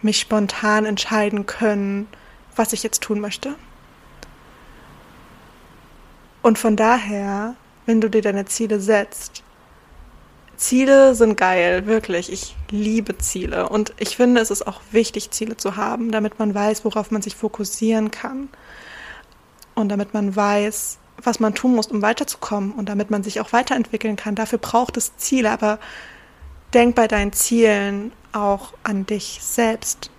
mich 0.02 0.18
spontan 0.20 0.86
entscheiden 0.86 1.46
können, 1.46 2.08
was 2.54 2.72
ich 2.72 2.82
jetzt 2.82 3.02
tun 3.02 3.20
möchte. 3.20 3.54
Und 6.46 6.60
von 6.60 6.76
daher, 6.76 7.56
wenn 7.86 8.00
du 8.00 8.08
dir 8.08 8.22
deine 8.22 8.44
Ziele 8.44 8.78
setzt, 8.78 9.42
Ziele 10.56 11.16
sind 11.16 11.36
geil, 11.36 11.86
wirklich. 11.86 12.32
Ich 12.32 12.54
liebe 12.70 13.18
Ziele. 13.18 13.68
Und 13.68 13.92
ich 13.98 14.16
finde, 14.16 14.40
es 14.40 14.52
ist 14.52 14.64
auch 14.64 14.80
wichtig, 14.92 15.32
Ziele 15.32 15.56
zu 15.56 15.74
haben, 15.74 16.12
damit 16.12 16.38
man 16.38 16.54
weiß, 16.54 16.84
worauf 16.84 17.10
man 17.10 17.20
sich 17.20 17.34
fokussieren 17.34 18.12
kann. 18.12 18.48
Und 19.74 19.88
damit 19.88 20.14
man 20.14 20.36
weiß, 20.36 20.98
was 21.20 21.40
man 21.40 21.52
tun 21.56 21.74
muss, 21.74 21.88
um 21.88 22.00
weiterzukommen 22.00 22.70
und 22.70 22.88
damit 22.88 23.10
man 23.10 23.24
sich 23.24 23.40
auch 23.40 23.52
weiterentwickeln 23.52 24.14
kann. 24.14 24.36
Dafür 24.36 24.60
braucht 24.60 24.96
es 24.96 25.16
Ziele. 25.16 25.50
Aber 25.50 25.80
denk 26.72 26.94
bei 26.94 27.08
deinen 27.08 27.32
Zielen 27.32 28.12
auch 28.30 28.72
an 28.84 29.04
dich 29.04 29.40
selbst. 29.42 30.12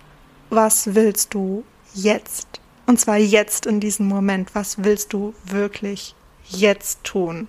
Was 0.50 0.94
willst 0.94 1.32
du 1.32 1.64
jetzt? 1.94 2.60
Und 2.84 3.00
zwar 3.00 3.16
jetzt 3.16 3.64
in 3.64 3.80
diesem 3.80 4.08
Moment. 4.08 4.54
Was 4.54 4.84
willst 4.84 5.14
du 5.14 5.32
wirklich 5.46 6.14
jetzt 6.48 7.04
tun? 7.04 7.48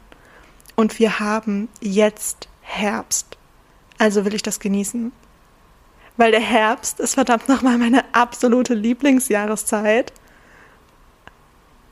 Und 0.76 1.00
wir 1.00 1.20
haben 1.20 1.68
jetzt 1.82 2.48
Herbst. 2.62 3.38
Also 3.98 4.26
will 4.26 4.34
ich 4.34 4.44
das 4.44 4.60
genießen. 4.60 5.12
Weil 6.18 6.32
der 6.32 6.42
Herbst 6.42 7.00
ist 7.00 7.16
verdammt 7.16 7.48
nochmal 7.50 7.78
meine 7.78 8.04
absolute 8.14 8.74
Lieblingsjahreszeit. 8.74 10.14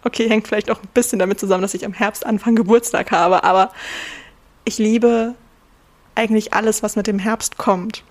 Okay, 0.04 0.30
hängt 0.30 0.48
vielleicht 0.48 0.70
auch 0.70 0.82
ein 0.82 0.90
bisschen 0.94 1.20
damit 1.20 1.40
zusammen, 1.40 1.62
dass 1.62 1.74
ich 1.74 1.86
am 1.86 1.94
Herbst 1.94 2.26
Anfang 2.26 2.56
Geburtstag 2.56 3.12
habe, 3.12 3.44
aber 3.44 3.72
ich 4.64 4.78
liebe 4.78 5.36
eigentlich 6.16 6.54
alles, 6.54 6.84
was 6.84 6.96
mit 6.96 7.08
dem 7.08 7.20
Herbst 7.20 7.58
kommt. 7.58 8.04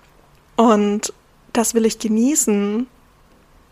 Und 0.55 1.13
das 1.53 1.73
will 1.73 1.85
ich 1.85 1.99
genießen. 1.99 2.87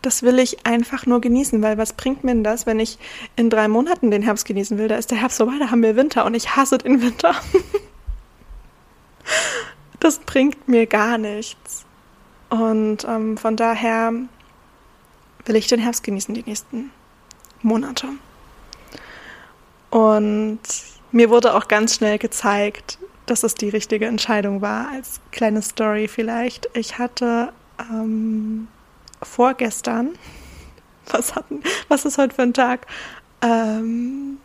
Das 0.02 0.22
will 0.22 0.38
ich 0.38 0.66
einfach 0.66 1.06
nur 1.06 1.20
genießen, 1.20 1.62
weil 1.62 1.78
was 1.78 1.92
bringt 1.92 2.22
mir 2.22 2.32
denn 2.32 2.44
das, 2.44 2.66
wenn 2.66 2.78
ich 2.78 2.98
in 3.34 3.50
drei 3.50 3.66
Monaten 3.66 4.10
den 4.10 4.22
Herbst 4.22 4.46
genießen 4.46 4.78
will? 4.78 4.88
Da 4.88 4.96
ist 4.96 5.10
der 5.10 5.18
Herbst 5.18 5.38
vorbei, 5.38 5.54
da 5.58 5.70
haben 5.70 5.82
wir 5.82 5.96
Winter 5.96 6.24
und 6.24 6.34
ich 6.34 6.54
hasse 6.54 6.78
den 6.78 7.02
Winter. 7.02 7.34
das 10.00 10.20
bringt 10.20 10.68
mir 10.68 10.86
gar 10.86 11.18
nichts. 11.18 11.84
Und 12.50 13.04
ähm, 13.04 13.36
von 13.36 13.56
daher 13.56 14.12
will 15.44 15.56
ich 15.56 15.66
den 15.66 15.80
Herbst 15.80 16.04
genießen, 16.04 16.34
die 16.34 16.44
nächsten 16.44 16.90
Monate. 17.62 18.08
Und 19.90 20.60
mir 21.10 21.30
wurde 21.30 21.54
auch 21.54 21.68
ganz 21.68 21.96
schnell 21.96 22.18
gezeigt, 22.18 22.98
dass 23.26 23.42
es 23.42 23.54
die 23.54 23.68
richtige 23.68 24.06
Entscheidung 24.06 24.60
war. 24.60 24.88
Als 24.90 25.20
kleine 25.32 25.62
Story 25.62 26.08
vielleicht. 26.08 26.68
Ich 26.74 26.98
hatte 26.98 27.52
ähm, 27.80 28.68
vorgestern, 29.26 30.16
was, 31.10 31.34
hatten, 31.34 31.62
was 31.88 32.04
ist 32.04 32.18
heute 32.18 32.34
für 32.34 32.42
ein 32.42 32.54
Tag? 32.54 32.86
Ähm, 33.42 34.38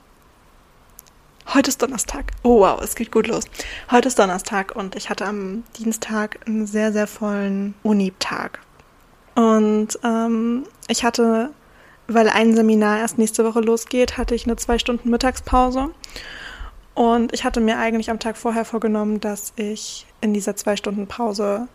heute 1.53 1.69
ist 1.69 1.81
Donnerstag. 1.81 2.31
Oh 2.43 2.59
wow, 2.59 2.81
es 2.81 2.95
geht 2.95 3.11
gut 3.11 3.27
los. 3.27 3.45
Heute 3.89 4.09
ist 4.09 4.19
Donnerstag 4.19 4.75
und 4.75 4.95
ich 4.95 5.09
hatte 5.09 5.25
am 5.25 5.63
Dienstag 5.77 6.39
einen 6.45 6.67
sehr, 6.67 6.91
sehr 6.91 7.07
vollen 7.07 7.73
Uni-Tag. 7.83 8.59
Und 9.35 9.97
ähm, 10.03 10.65
ich 10.87 11.03
hatte, 11.03 11.51
weil 12.07 12.29
ein 12.29 12.55
Seminar 12.55 12.99
erst 12.99 13.17
nächste 13.17 13.45
Woche 13.45 13.61
losgeht, 13.61 14.17
hatte 14.17 14.35
ich 14.35 14.45
eine 14.45 14.57
zwei 14.57 14.77
Stunden 14.77 15.09
Mittagspause. 15.09 15.91
Und 16.93 17.33
ich 17.33 17.45
hatte 17.45 17.61
mir 17.61 17.77
eigentlich 17.77 18.09
am 18.09 18.19
Tag 18.19 18.37
vorher 18.37 18.65
vorgenommen, 18.65 19.21
dass 19.21 19.53
ich 19.55 20.05
in 20.19 20.33
dieser 20.33 20.55
zwei 20.57 20.75
Stunden 20.75 21.07
Pause 21.07 21.69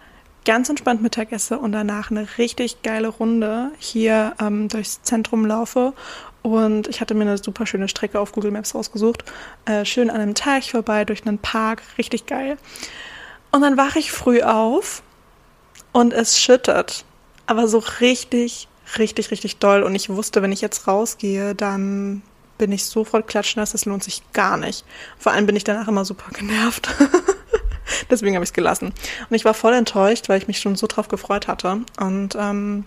ganz 0.46 0.70
entspannt 0.70 1.02
Mittag 1.02 1.32
esse 1.32 1.58
und 1.58 1.72
danach 1.72 2.10
eine 2.10 2.26
richtig 2.38 2.82
geile 2.82 3.08
Runde 3.08 3.72
hier 3.78 4.34
ähm, 4.40 4.68
durchs 4.68 5.02
Zentrum 5.02 5.44
laufe. 5.44 5.92
Und 6.42 6.86
ich 6.86 7.00
hatte 7.00 7.14
mir 7.14 7.22
eine 7.22 7.36
super 7.36 7.66
schöne 7.66 7.88
Strecke 7.88 8.20
auf 8.20 8.32
Google 8.32 8.52
Maps 8.52 8.74
rausgesucht. 8.74 9.24
Äh, 9.66 9.84
schön 9.84 10.08
an 10.08 10.20
einem 10.20 10.34
Teich 10.34 10.70
vorbei, 10.70 11.04
durch 11.04 11.26
einen 11.26 11.38
Park, 11.38 11.82
richtig 11.98 12.26
geil. 12.26 12.56
Und 13.50 13.62
dann 13.62 13.76
wache 13.76 13.98
ich 13.98 14.12
früh 14.12 14.42
auf 14.42 15.02
und 15.92 16.12
es 16.14 16.40
schüttet. 16.40 17.04
Aber 17.46 17.66
so 17.66 17.78
richtig, 18.00 18.68
richtig, 18.98 19.32
richtig 19.32 19.58
doll. 19.58 19.82
Und 19.82 19.94
ich 19.96 20.08
wusste, 20.08 20.40
wenn 20.40 20.52
ich 20.52 20.60
jetzt 20.60 20.86
rausgehe, 20.86 21.56
dann 21.56 22.22
bin 22.58 22.70
ich 22.70 22.86
sofort 22.86 23.26
klatschnass, 23.26 23.72
das 23.72 23.84
lohnt 23.84 24.04
sich 24.04 24.22
gar 24.32 24.56
nicht. 24.56 24.84
Vor 25.18 25.32
allem 25.32 25.46
bin 25.46 25.56
ich 25.56 25.64
danach 25.64 25.88
immer 25.88 26.04
super 26.04 26.30
genervt. 26.32 26.88
Deswegen 28.10 28.34
habe 28.34 28.44
ich 28.44 28.50
es 28.50 28.54
gelassen. 28.54 28.92
Und 29.28 29.36
ich 29.36 29.44
war 29.44 29.54
voll 29.54 29.74
enttäuscht, 29.74 30.28
weil 30.28 30.38
ich 30.38 30.48
mich 30.48 30.58
schon 30.58 30.76
so 30.76 30.86
drauf 30.86 31.08
gefreut 31.08 31.48
hatte. 31.48 31.80
Und 31.98 32.36
ähm, 32.38 32.84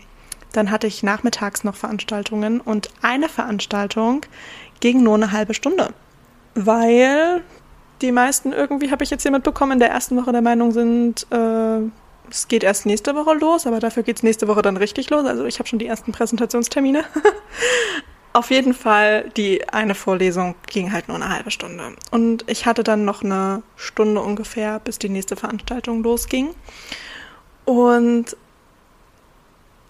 dann 0.53 0.71
hatte 0.71 0.87
ich 0.87 1.03
nachmittags 1.03 1.63
noch 1.63 1.75
Veranstaltungen 1.75 2.59
und 2.61 2.89
eine 3.01 3.29
Veranstaltung 3.29 4.21
ging 4.79 5.03
nur 5.03 5.15
eine 5.15 5.31
halbe 5.31 5.53
Stunde. 5.53 5.93
Weil 6.55 7.43
die 8.01 8.11
meisten 8.11 8.53
irgendwie, 8.53 8.91
habe 8.91 9.03
ich 9.03 9.09
jetzt 9.09 9.23
hier 9.23 9.31
mitbekommen, 9.31 9.73
in 9.73 9.79
der 9.79 9.89
ersten 9.89 10.15
Woche 10.17 10.31
der 10.31 10.41
Meinung 10.41 10.71
sind, 10.71 11.27
äh, 11.31 11.79
es 12.29 12.47
geht 12.47 12.63
erst 12.63 12.85
nächste 12.85 13.15
Woche 13.15 13.33
los, 13.33 13.67
aber 13.67 13.79
dafür 13.79 14.03
geht 14.03 14.17
es 14.17 14.23
nächste 14.23 14.47
Woche 14.47 14.61
dann 14.61 14.77
richtig 14.77 15.09
los. 15.09 15.25
Also 15.25 15.45
ich 15.45 15.59
habe 15.59 15.67
schon 15.67 15.79
die 15.79 15.87
ersten 15.87 16.11
Präsentationstermine. 16.11 17.03
Auf 18.31 18.51
jeden 18.51 18.75
Fall, 18.75 19.31
die 19.37 19.67
eine 19.69 19.95
Vorlesung 19.95 20.55
ging 20.67 20.91
halt 20.91 21.07
nur 21.07 21.15
eine 21.15 21.29
halbe 21.29 21.49
Stunde. 21.49 21.95
Und 22.11 22.45
ich 22.47 22.67
hatte 22.67 22.83
dann 22.83 23.03
noch 23.03 23.23
eine 23.23 23.63
Stunde 23.75 24.21
ungefähr, 24.21 24.79
bis 24.79 24.99
die 24.99 25.09
nächste 25.09 25.35
Veranstaltung 25.35 26.03
losging. 26.03 26.53
Und 27.65 28.37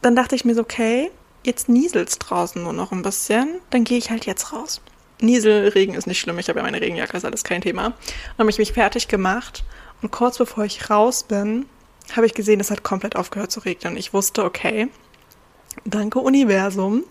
dann 0.02 0.15
dachte 0.15 0.36
ich 0.36 0.45
mir 0.45 0.56
so, 0.56 0.62
okay, 0.62 1.12
jetzt 1.43 1.67
nieselt's 1.67 2.17
draußen 2.17 2.62
nur 2.62 2.73
noch 2.73 2.91
ein 2.91 3.02
bisschen, 3.02 3.60
dann 3.71 3.84
gehe 3.84 3.97
ich 3.97 4.10
halt 4.10 4.25
jetzt 4.25 4.54
raus. 4.54 4.82
Nieselregen 5.21 5.95
ist 5.95 6.08
nicht 6.08 6.19
schlimm, 6.19 6.39
ich 6.39 6.47
habe 6.47 6.60
ja 6.60 6.63
meine 6.63 6.80
Regenjacke, 6.80 7.17
ist 7.17 7.25
alles 7.25 7.43
kein 7.43 7.62
Thema. 7.62 7.84
Dann 7.84 8.39
habe 8.39 8.49
ich 8.49 8.58
mich 8.58 8.71
fertig 8.71 9.10
gemacht 9.10 9.65
und 10.02 10.12
kurz 10.12 10.38
bevor 10.38 10.63
ich 10.63 10.89
raus 10.89 11.23
bin, 11.23 11.65
habe 12.15 12.25
ich 12.25 12.34
gesehen, 12.34 12.62
es 12.62 12.71
hat 12.71 12.84
komplett 12.84 13.17
aufgehört 13.17 13.52
zu 13.52 13.60
regnen. 13.60 13.97
Ich 13.97 14.13
wusste, 14.13 14.45
okay, 14.45 14.88
danke 15.84 16.19
Universum 16.19 17.04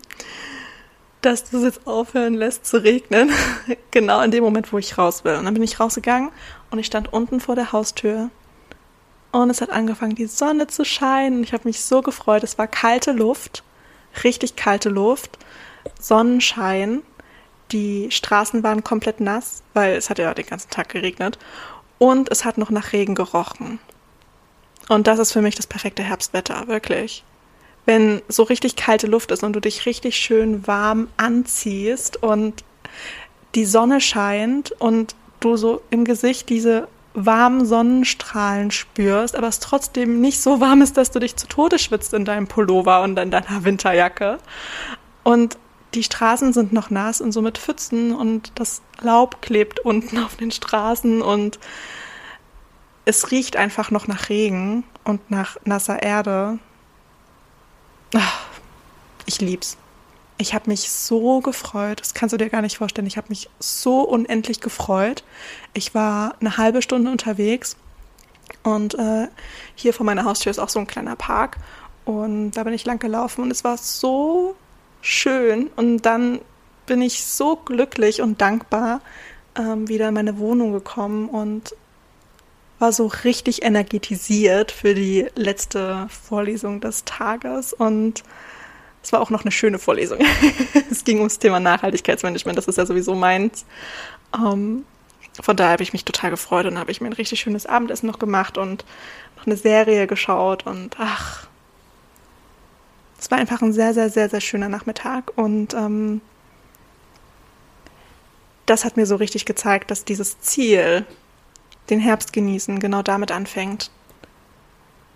dass 1.20 1.50
das 1.50 1.62
jetzt 1.62 1.86
aufhören 1.86 2.34
lässt 2.34 2.66
zu 2.66 2.82
regnen. 2.82 3.30
genau 3.90 4.20
in 4.20 4.30
dem 4.30 4.44
Moment, 4.44 4.72
wo 4.72 4.78
ich 4.78 4.98
raus 4.98 5.24
will. 5.24 5.34
Und 5.34 5.44
dann 5.44 5.54
bin 5.54 5.62
ich 5.62 5.80
rausgegangen 5.80 6.30
und 6.70 6.78
ich 6.78 6.86
stand 6.86 7.12
unten 7.12 7.40
vor 7.40 7.54
der 7.56 7.72
Haustür. 7.72 8.30
Und 9.32 9.50
es 9.50 9.60
hat 9.60 9.70
angefangen, 9.70 10.14
die 10.14 10.26
Sonne 10.26 10.68
zu 10.68 10.84
scheinen. 10.84 11.42
Ich 11.42 11.52
habe 11.52 11.68
mich 11.68 11.80
so 11.84 12.00
gefreut. 12.00 12.44
Es 12.44 12.56
war 12.56 12.66
kalte 12.66 13.12
Luft, 13.12 13.62
richtig 14.24 14.56
kalte 14.56 14.88
Luft, 14.88 15.38
Sonnenschein. 16.00 17.02
Die 17.72 18.10
Straßen 18.10 18.62
waren 18.62 18.82
komplett 18.82 19.20
nass, 19.20 19.62
weil 19.74 19.96
es 19.96 20.08
hat 20.08 20.18
ja 20.18 20.32
den 20.32 20.46
ganzen 20.46 20.70
Tag 20.70 20.88
geregnet. 20.88 21.38
Und 21.98 22.30
es 22.30 22.44
hat 22.44 22.56
noch 22.56 22.70
nach 22.70 22.92
Regen 22.92 23.14
gerochen. 23.14 23.80
Und 24.88 25.06
das 25.06 25.18
ist 25.18 25.32
für 25.32 25.42
mich 25.42 25.56
das 25.56 25.66
perfekte 25.66 26.02
Herbstwetter, 26.02 26.68
wirklich 26.68 27.24
wenn 27.88 28.20
so 28.28 28.42
richtig 28.42 28.76
kalte 28.76 29.06
Luft 29.06 29.30
ist 29.30 29.42
und 29.42 29.54
du 29.54 29.62
dich 29.62 29.86
richtig 29.86 30.16
schön 30.16 30.66
warm 30.66 31.08
anziehst 31.16 32.22
und 32.22 32.62
die 33.54 33.64
Sonne 33.64 34.02
scheint 34.02 34.72
und 34.72 35.14
du 35.40 35.56
so 35.56 35.80
im 35.88 36.04
Gesicht 36.04 36.50
diese 36.50 36.86
warmen 37.14 37.64
Sonnenstrahlen 37.64 38.72
spürst, 38.72 39.34
aber 39.34 39.48
es 39.48 39.60
trotzdem 39.60 40.20
nicht 40.20 40.38
so 40.38 40.60
warm 40.60 40.82
ist, 40.82 40.98
dass 40.98 41.12
du 41.12 41.18
dich 41.18 41.36
zu 41.36 41.46
Tode 41.46 41.78
schwitzt 41.78 42.12
in 42.12 42.26
deinem 42.26 42.46
Pullover 42.46 43.00
und 43.00 43.18
in 43.18 43.30
deiner 43.30 43.64
Winterjacke. 43.64 44.36
Und 45.24 45.56
die 45.94 46.04
Straßen 46.04 46.52
sind 46.52 46.74
noch 46.74 46.90
nass 46.90 47.22
und 47.22 47.32
so 47.32 47.40
mit 47.40 47.56
Pfützen 47.56 48.14
und 48.14 48.52
das 48.56 48.82
Laub 49.00 49.40
klebt 49.40 49.80
unten 49.80 50.18
auf 50.18 50.36
den 50.36 50.50
Straßen 50.50 51.22
und 51.22 51.58
es 53.06 53.30
riecht 53.30 53.56
einfach 53.56 53.90
noch 53.90 54.06
nach 54.08 54.28
Regen 54.28 54.84
und 55.04 55.30
nach 55.30 55.56
nasser 55.64 56.02
Erde. 56.02 56.58
Ich 59.26 59.40
lieb's. 59.40 59.76
Ich 60.38 60.54
habe 60.54 60.70
mich 60.70 60.88
so 60.88 61.40
gefreut, 61.40 62.00
das 62.00 62.14
kannst 62.14 62.32
du 62.32 62.36
dir 62.36 62.48
gar 62.48 62.62
nicht 62.62 62.78
vorstellen. 62.78 63.06
Ich 63.06 63.16
habe 63.16 63.28
mich 63.28 63.50
so 63.58 64.02
unendlich 64.02 64.60
gefreut. 64.60 65.24
Ich 65.74 65.94
war 65.94 66.36
eine 66.40 66.56
halbe 66.56 66.80
Stunde 66.80 67.10
unterwegs 67.10 67.76
und 68.62 68.94
äh, 68.94 69.28
hier 69.74 69.92
vor 69.92 70.06
meiner 70.06 70.24
Haustür 70.24 70.50
ist 70.50 70.58
auch 70.58 70.68
so 70.68 70.78
ein 70.78 70.86
kleiner 70.86 71.16
Park 71.16 71.58
und 72.04 72.52
da 72.52 72.62
bin 72.64 72.72
ich 72.72 72.84
lang 72.84 72.98
gelaufen 72.98 73.42
und 73.42 73.50
es 73.50 73.64
war 73.64 73.76
so 73.76 74.54
schön 75.02 75.68
und 75.76 76.02
dann 76.02 76.40
bin 76.86 77.02
ich 77.02 77.26
so 77.26 77.56
glücklich 77.56 78.22
und 78.22 78.40
dankbar 78.40 79.00
ähm, 79.56 79.88
wieder 79.88 80.08
in 80.08 80.14
meine 80.14 80.38
Wohnung 80.38 80.72
gekommen 80.72 81.28
und 81.28 81.74
war 82.78 82.92
so 82.92 83.06
richtig 83.06 83.62
energetisiert 83.62 84.70
für 84.70 84.94
die 84.94 85.26
letzte 85.34 86.06
Vorlesung 86.08 86.80
des 86.80 87.04
Tages 87.04 87.72
und 87.72 88.22
es 89.02 89.12
war 89.12 89.20
auch 89.20 89.30
noch 89.30 89.42
eine 89.42 89.50
schöne 89.50 89.78
Vorlesung. 89.78 90.18
es 90.90 91.04
ging 91.04 91.18
ums 91.18 91.38
Thema 91.38 91.60
Nachhaltigkeitsmanagement, 91.60 92.58
das 92.58 92.68
ist 92.68 92.78
ja 92.78 92.86
sowieso 92.86 93.14
meins. 93.14 93.64
Ähm, 94.34 94.84
von 95.40 95.56
daher 95.56 95.72
habe 95.72 95.82
ich 95.82 95.92
mich 95.92 96.04
total 96.04 96.30
gefreut 96.30 96.66
und 96.66 96.78
habe 96.78 96.90
ich 96.90 97.00
mir 97.00 97.08
ein 97.08 97.14
richtig 97.14 97.40
schönes 97.40 97.66
Abendessen 97.66 98.06
noch 98.06 98.18
gemacht 98.18 98.58
und 98.58 98.84
noch 99.36 99.46
eine 99.46 99.56
Serie 99.56 100.06
geschaut 100.06 100.66
und 100.66 100.96
ach, 100.98 101.46
es 103.18 103.30
war 103.30 103.38
einfach 103.38 103.62
ein 103.62 103.72
sehr, 103.72 103.94
sehr, 103.94 104.10
sehr, 104.10 104.28
sehr 104.28 104.40
schöner 104.40 104.68
Nachmittag 104.68 105.32
und 105.36 105.74
ähm, 105.74 106.20
das 108.66 108.84
hat 108.84 108.96
mir 108.96 109.06
so 109.06 109.16
richtig 109.16 109.44
gezeigt, 109.44 109.90
dass 109.90 110.04
dieses 110.04 110.40
Ziel, 110.40 111.06
den 111.90 112.00
Herbst 112.00 112.32
genießen 112.32 112.80
genau 112.80 113.02
damit 113.02 113.32
anfängt. 113.32 113.90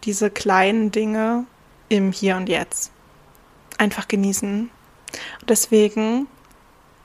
Diese 0.05 0.31
kleinen 0.31 0.91
Dinge 0.91 1.45
im 1.89 2.13
Hier 2.13 2.37
und 2.37 2.49
Jetzt. 2.49 2.91
Einfach 3.79 4.09
genießen. 4.09 4.71
Und 5.41 5.51
deswegen 5.51 6.27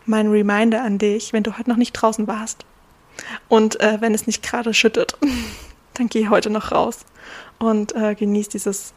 mein 0.05 0.29
Reminder 0.29 0.83
an 0.83 0.97
dich, 0.97 1.33
wenn 1.33 1.43
du 1.43 1.57
heute 1.57 1.69
noch 1.69 1.77
nicht 1.77 1.93
draußen 1.93 2.27
warst 2.27 2.65
und 3.49 3.79
äh, 3.81 3.97
wenn 3.99 4.13
es 4.13 4.27
nicht 4.27 4.43
gerade 4.43 4.73
schüttet, 4.73 5.17
dann 5.93 6.07
geh 6.07 6.29
heute 6.29 6.49
noch 6.49 6.71
raus 6.71 6.99
und 7.59 7.95
äh, 7.95 8.15
genieß 8.15 8.49
dieses 8.49 8.93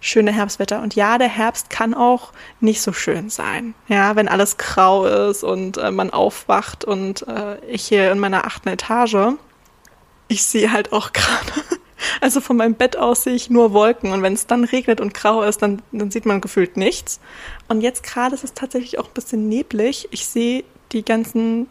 schöne 0.00 0.32
Herbstwetter. 0.32 0.82
Und 0.82 0.94
ja, 0.94 1.18
der 1.18 1.28
Herbst 1.28 1.70
kann 1.70 1.94
auch 1.94 2.32
nicht 2.60 2.80
so 2.82 2.92
schön 2.92 3.30
sein. 3.30 3.74
Ja, 3.88 4.14
wenn 4.16 4.28
alles 4.28 4.56
grau 4.56 5.06
ist 5.06 5.42
und 5.42 5.78
äh, 5.78 5.90
man 5.90 6.10
aufwacht 6.10 6.84
und 6.84 7.26
äh, 7.28 7.58
ich 7.66 7.86
hier 7.86 8.12
in 8.12 8.18
meiner 8.18 8.46
achten 8.46 8.68
Etage, 8.68 9.34
ich 10.28 10.42
sehe 10.42 10.72
halt 10.72 10.92
auch 10.92 11.12
gerade, 11.12 11.52
also 12.20 12.40
von 12.40 12.56
meinem 12.56 12.74
Bett 12.74 12.96
aus 12.96 13.24
sehe 13.24 13.34
ich 13.34 13.50
nur 13.50 13.72
Wolken 13.72 14.12
und 14.12 14.22
wenn 14.22 14.34
es 14.34 14.46
dann 14.46 14.64
regnet 14.64 15.00
und 15.00 15.14
grau 15.14 15.42
ist, 15.42 15.62
dann, 15.62 15.82
dann 15.92 16.10
sieht 16.10 16.26
man 16.26 16.40
gefühlt 16.40 16.76
nichts. 16.76 17.20
Und 17.68 17.80
jetzt 17.80 18.02
gerade 18.02 18.34
ist 18.34 18.44
es 18.44 18.54
tatsächlich 18.54 18.98
auch 18.98 19.06
ein 19.06 19.14
bisschen 19.14 19.48
neblig. 19.48 20.08
Ich 20.10 20.26
sehe 20.26 20.64
die 20.92 21.04
ganzen 21.04 21.68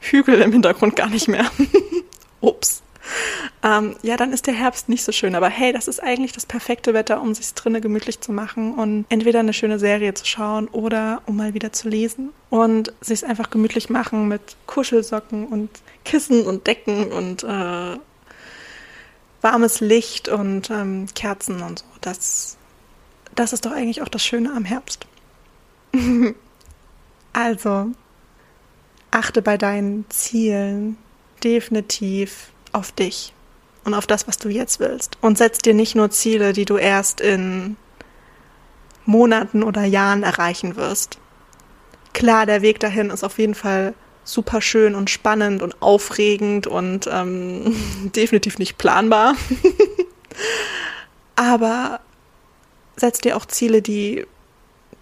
Hügel 0.00 0.40
im 0.40 0.52
Hintergrund 0.52 0.96
gar 0.96 1.08
nicht 1.08 1.28
mehr. 1.28 1.50
Ups. 2.40 2.82
Ähm, 3.62 3.96
ja, 4.02 4.16
dann 4.16 4.32
ist 4.32 4.46
der 4.46 4.54
Herbst 4.54 4.88
nicht 4.88 5.02
so 5.02 5.12
schön. 5.12 5.34
Aber 5.34 5.48
hey, 5.48 5.72
das 5.72 5.88
ist 5.88 6.02
eigentlich 6.02 6.32
das 6.32 6.46
perfekte 6.46 6.94
Wetter, 6.94 7.20
um 7.20 7.34
sich 7.34 7.52
drinnen 7.54 7.80
gemütlich 7.80 8.20
zu 8.20 8.32
machen 8.32 8.74
und 8.74 9.06
entweder 9.08 9.40
eine 9.40 9.52
schöne 9.52 9.78
Serie 9.78 10.14
zu 10.14 10.26
schauen 10.26 10.68
oder 10.68 11.22
um 11.26 11.36
mal 11.36 11.54
wieder 11.54 11.72
zu 11.72 11.88
lesen 11.88 12.30
und 12.50 12.92
sich 13.00 13.24
einfach 13.24 13.50
gemütlich 13.50 13.90
machen 13.90 14.28
mit 14.28 14.56
Kuschelsocken 14.66 15.46
und 15.46 15.70
Kissen 16.04 16.46
und 16.46 16.66
Decken 16.66 17.10
und 17.12 17.44
äh, 17.44 17.98
warmes 19.40 19.80
Licht 19.80 20.28
und 20.28 20.70
ähm, 20.70 21.06
Kerzen 21.14 21.62
und 21.62 21.80
so. 21.80 21.84
Das, 22.00 22.56
das 23.34 23.52
ist 23.52 23.66
doch 23.66 23.72
eigentlich 23.72 24.02
auch 24.02 24.08
das 24.08 24.24
Schöne 24.24 24.52
am 24.52 24.64
Herbst. 24.64 25.06
also, 27.32 27.88
achte 29.10 29.42
bei 29.42 29.56
deinen 29.56 30.04
Zielen 30.10 30.98
definitiv 31.42 32.50
auf 32.72 32.92
dich 32.92 33.34
und 33.84 33.94
auf 33.94 34.06
das, 34.06 34.26
was 34.26 34.36
du 34.36 34.48
jetzt 34.48 34.80
willst. 34.80 35.16
Und 35.20 35.38
setz 35.38 35.58
dir 35.58 35.72
nicht 35.72 35.94
nur 35.94 36.10
Ziele, 36.10 36.52
die 36.52 36.64
du 36.64 36.76
erst 36.76 37.20
in 37.20 37.76
Monaten 39.04 39.62
oder 39.62 39.84
Jahren 39.84 40.24
erreichen 40.24 40.76
wirst. 40.76 41.18
Klar, 42.12 42.46
der 42.46 42.62
Weg 42.62 42.80
dahin 42.80 43.10
ist 43.10 43.22
auf 43.22 43.38
jeden 43.38 43.54
Fall 43.54 43.94
super 44.24 44.60
schön 44.60 44.96
und 44.96 45.08
spannend 45.08 45.62
und 45.62 45.80
aufregend 45.80 46.66
und 46.66 47.08
ähm, 47.10 47.76
definitiv 48.16 48.58
nicht 48.58 48.76
planbar. 48.76 49.36
Aber 51.36 52.00
setz 52.96 53.20
dir 53.20 53.36
auch 53.36 53.46
Ziele, 53.46 53.82
die, 53.82 54.26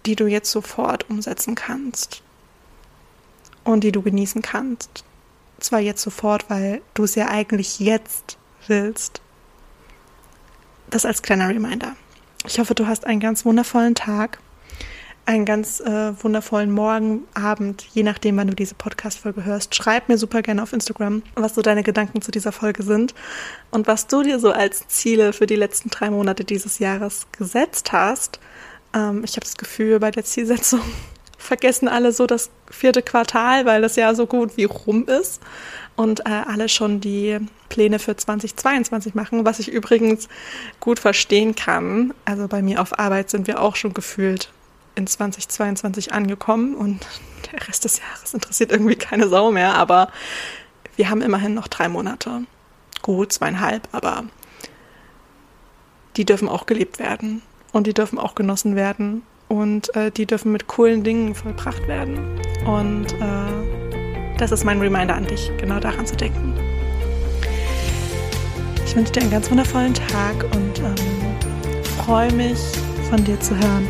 die 0.05 0.15
du 0.15 0.27
jetzt 0.27 0.51
sofort 0.51 1.09
umsetzen 1.09 1.55
kannst 1.55 2.21
und 3.63 3.83
die 3.83 3.91
du 3.91 4.03
genießen 4.03 4.43
kannst 4.43 5.03
zwar 5.65 5.79
jetzt 5.79 6.01
sofort, 6.01 6.49
weil 6.49 6.81
du 6.93 7.03
es 7.03 7.15
ja 7.15 7.29
eigentlich 7.29 7.79
jetzt 7.79 8.37
willst. 8.67 9.21
Das 10.89 11.05
als 11.05 11.21
kleiner 11.21 11.49
Reminder. 11.49 11.95
Ich 12.47 12.59
hoffe, 12.59 12.75
du 12.75 12.87
hast 12.87 13.05
einen 13.05 13.19
ganz 13.19 13.43
wundervollen 13.43 13.95
Tag, 13.95 14.39
einen 15.25 15.45
ganz 15.45 15.79
äh, 15.79 16.23
wundervollen 16.23 16.71
Morgen, 16.71 17.23
Abend, 17.33 17.87
je 17.93 18.03
nachdem, 18.03 18.37
wann 18.37 18.47
du 18.47 18.55
diese 18.55 18.75
Podcast-Folge 18.75 19.43
hörst. 19.43 19.73
Schreib 19.73 20.07
mir 20.07 20.17
super 20.17 20.43
gerne 20.43 20.61
auf 20.61 20.71
Instagram, 20.71 21.23
was 21.33 21.55
so 21.55 21.63
deine 21.63 21.81
Gedanken 21.81 22.21
zu 22.21 22.31
dieser 22.31 22.51
Folge 22.51 22.83
sind 22.83 23.15
und 23.71 23.87
was 23.87 24.05
du 24.05 24.21
dir 24.21 24.39
so 24.39 24.51
als 24.51 24.87
Ziele 24.87 25.33
für 25.33 25.47
die 25.47 25.55
letzten 25.55 25.89
drei 25.89 26.11
Monate 26.11 26.43
dieses 26.43 26.77
Jahres 26.77 27.25
gesetzt 27.31 27.91
hast. 27.91 28.39
Ähm, 28.93 29.23
ich 29.23 29.31
habe 29.31 29.45
das 29.45 29.57
Gefühl, 29.57 29.99
bei 29.99 30.11
der 30.11 30.23
Zielsetzung 30.23 30.81
vergessen 31.45 31.87
alle 31.87 32.11
so 32.11 32.25
das 32.27 32.49
vierte 32.69 33.01
Quartal, 33.01 33.65
weil 33.65 33.81
das 33.81 33.95
ja 33.95 34.13
so 34.13 34.27
gut 34.27 34.57
wie 34.57 34.65
rum 34.65 35.05
ist 35.07 35.41
und 35.95 36.21
äh, 36.21 36.29
alle 36.29 36.69
schon 36.69 36.99
die 36.99 37.39
Pläne 37.69 37.99
für 37.99 38.15
2022 38.15 39.15
machen, 39.15 39.45
was 39.45 39.59
ich 39.59 39.71
übrigens 39.71 40.27
gut 40.79 40.99
verstehen 40.99 41.55
kann. 41.55 42.13
Also 42.25 42.47
bei 42.47 42.61
mir 42.61 42.81
auf 42.81 42.99
Arbeit 42.99 43.29
sind 43.29 43.47
wir 43.47 43.61
auch 43.61 43.75
schon 43.75 43.93
gefühlt 43.93 44.51
in 44.95 45.07
2022 45.07 46.13
angekommen 46.13 46.75
und 46.75 47.05
der 47.51 47.67
Rest 47.67 47.85
des 47.85 47.99
Jahres 47.99 48.33
interessiert 48.33 48.71
irgendwie 48.71 48.95
keine 48.95 49.27
Sau 49.27 49.51
mehr, 49.51 49.75
aber 49.75 50.09
wir 50.95 51.09
haben 51.09 51.21
immerhin 51.21 51.53
noch 51.53 51.67
drei 51.67 51.89
Monate. 51.89 52.41
Gut, 53.01 53.33
zweieinhalb, 53.33 53.87
aber 53.91 54.23
die 56.17 56.25
dürfen 56.25 56.47
auch 56.47 56.65
gelebt 56.65 56.97
werden 56.99 57.41
und 57.71 57.87
die 57.87 57.93
dürfen 57.93 58.17
auch 58.17 58.35
genossen 58.35 58.75
werden 58.75 59.23
und 59.47 59.95
äh, 59.95 60.11
die 60.11 60.25
dürfen 60.25 60.51
mit 60.51 60.67
coolen 60.67 61.03
Dingen 61.03 61.35
vollbracht 61.35 61.87
werden. 61.87 62.17
Und 62.65 63.13
äh, 63.13 64.37
das 64.37 64.51
ist 64.51 64.63
mein 64.63 64.79
Reminder 64.79 65.15
an 65.15 65.25
dich, 65.25 65.51
genau 65.57 65.79
daran 65.79 66.05
zu 66.05 66.15
denken. 66.15 66.53
Ich 68.85 68.95
wünsche 68.95 69.11
dir 69.11 69.21
einen 69.21 69.31
ganz 69.31 69.49
wundervollen 69.49 69.93
Tag 69.93 70.43
und 70.55 70.79
ähm, 70.79 71.83
freue 72.05 72.31
mich, 72.33 72.59
von 73.09 73.23
dir 73.23 73.39
zu 73.39 73.55
hören. 73.55 73.87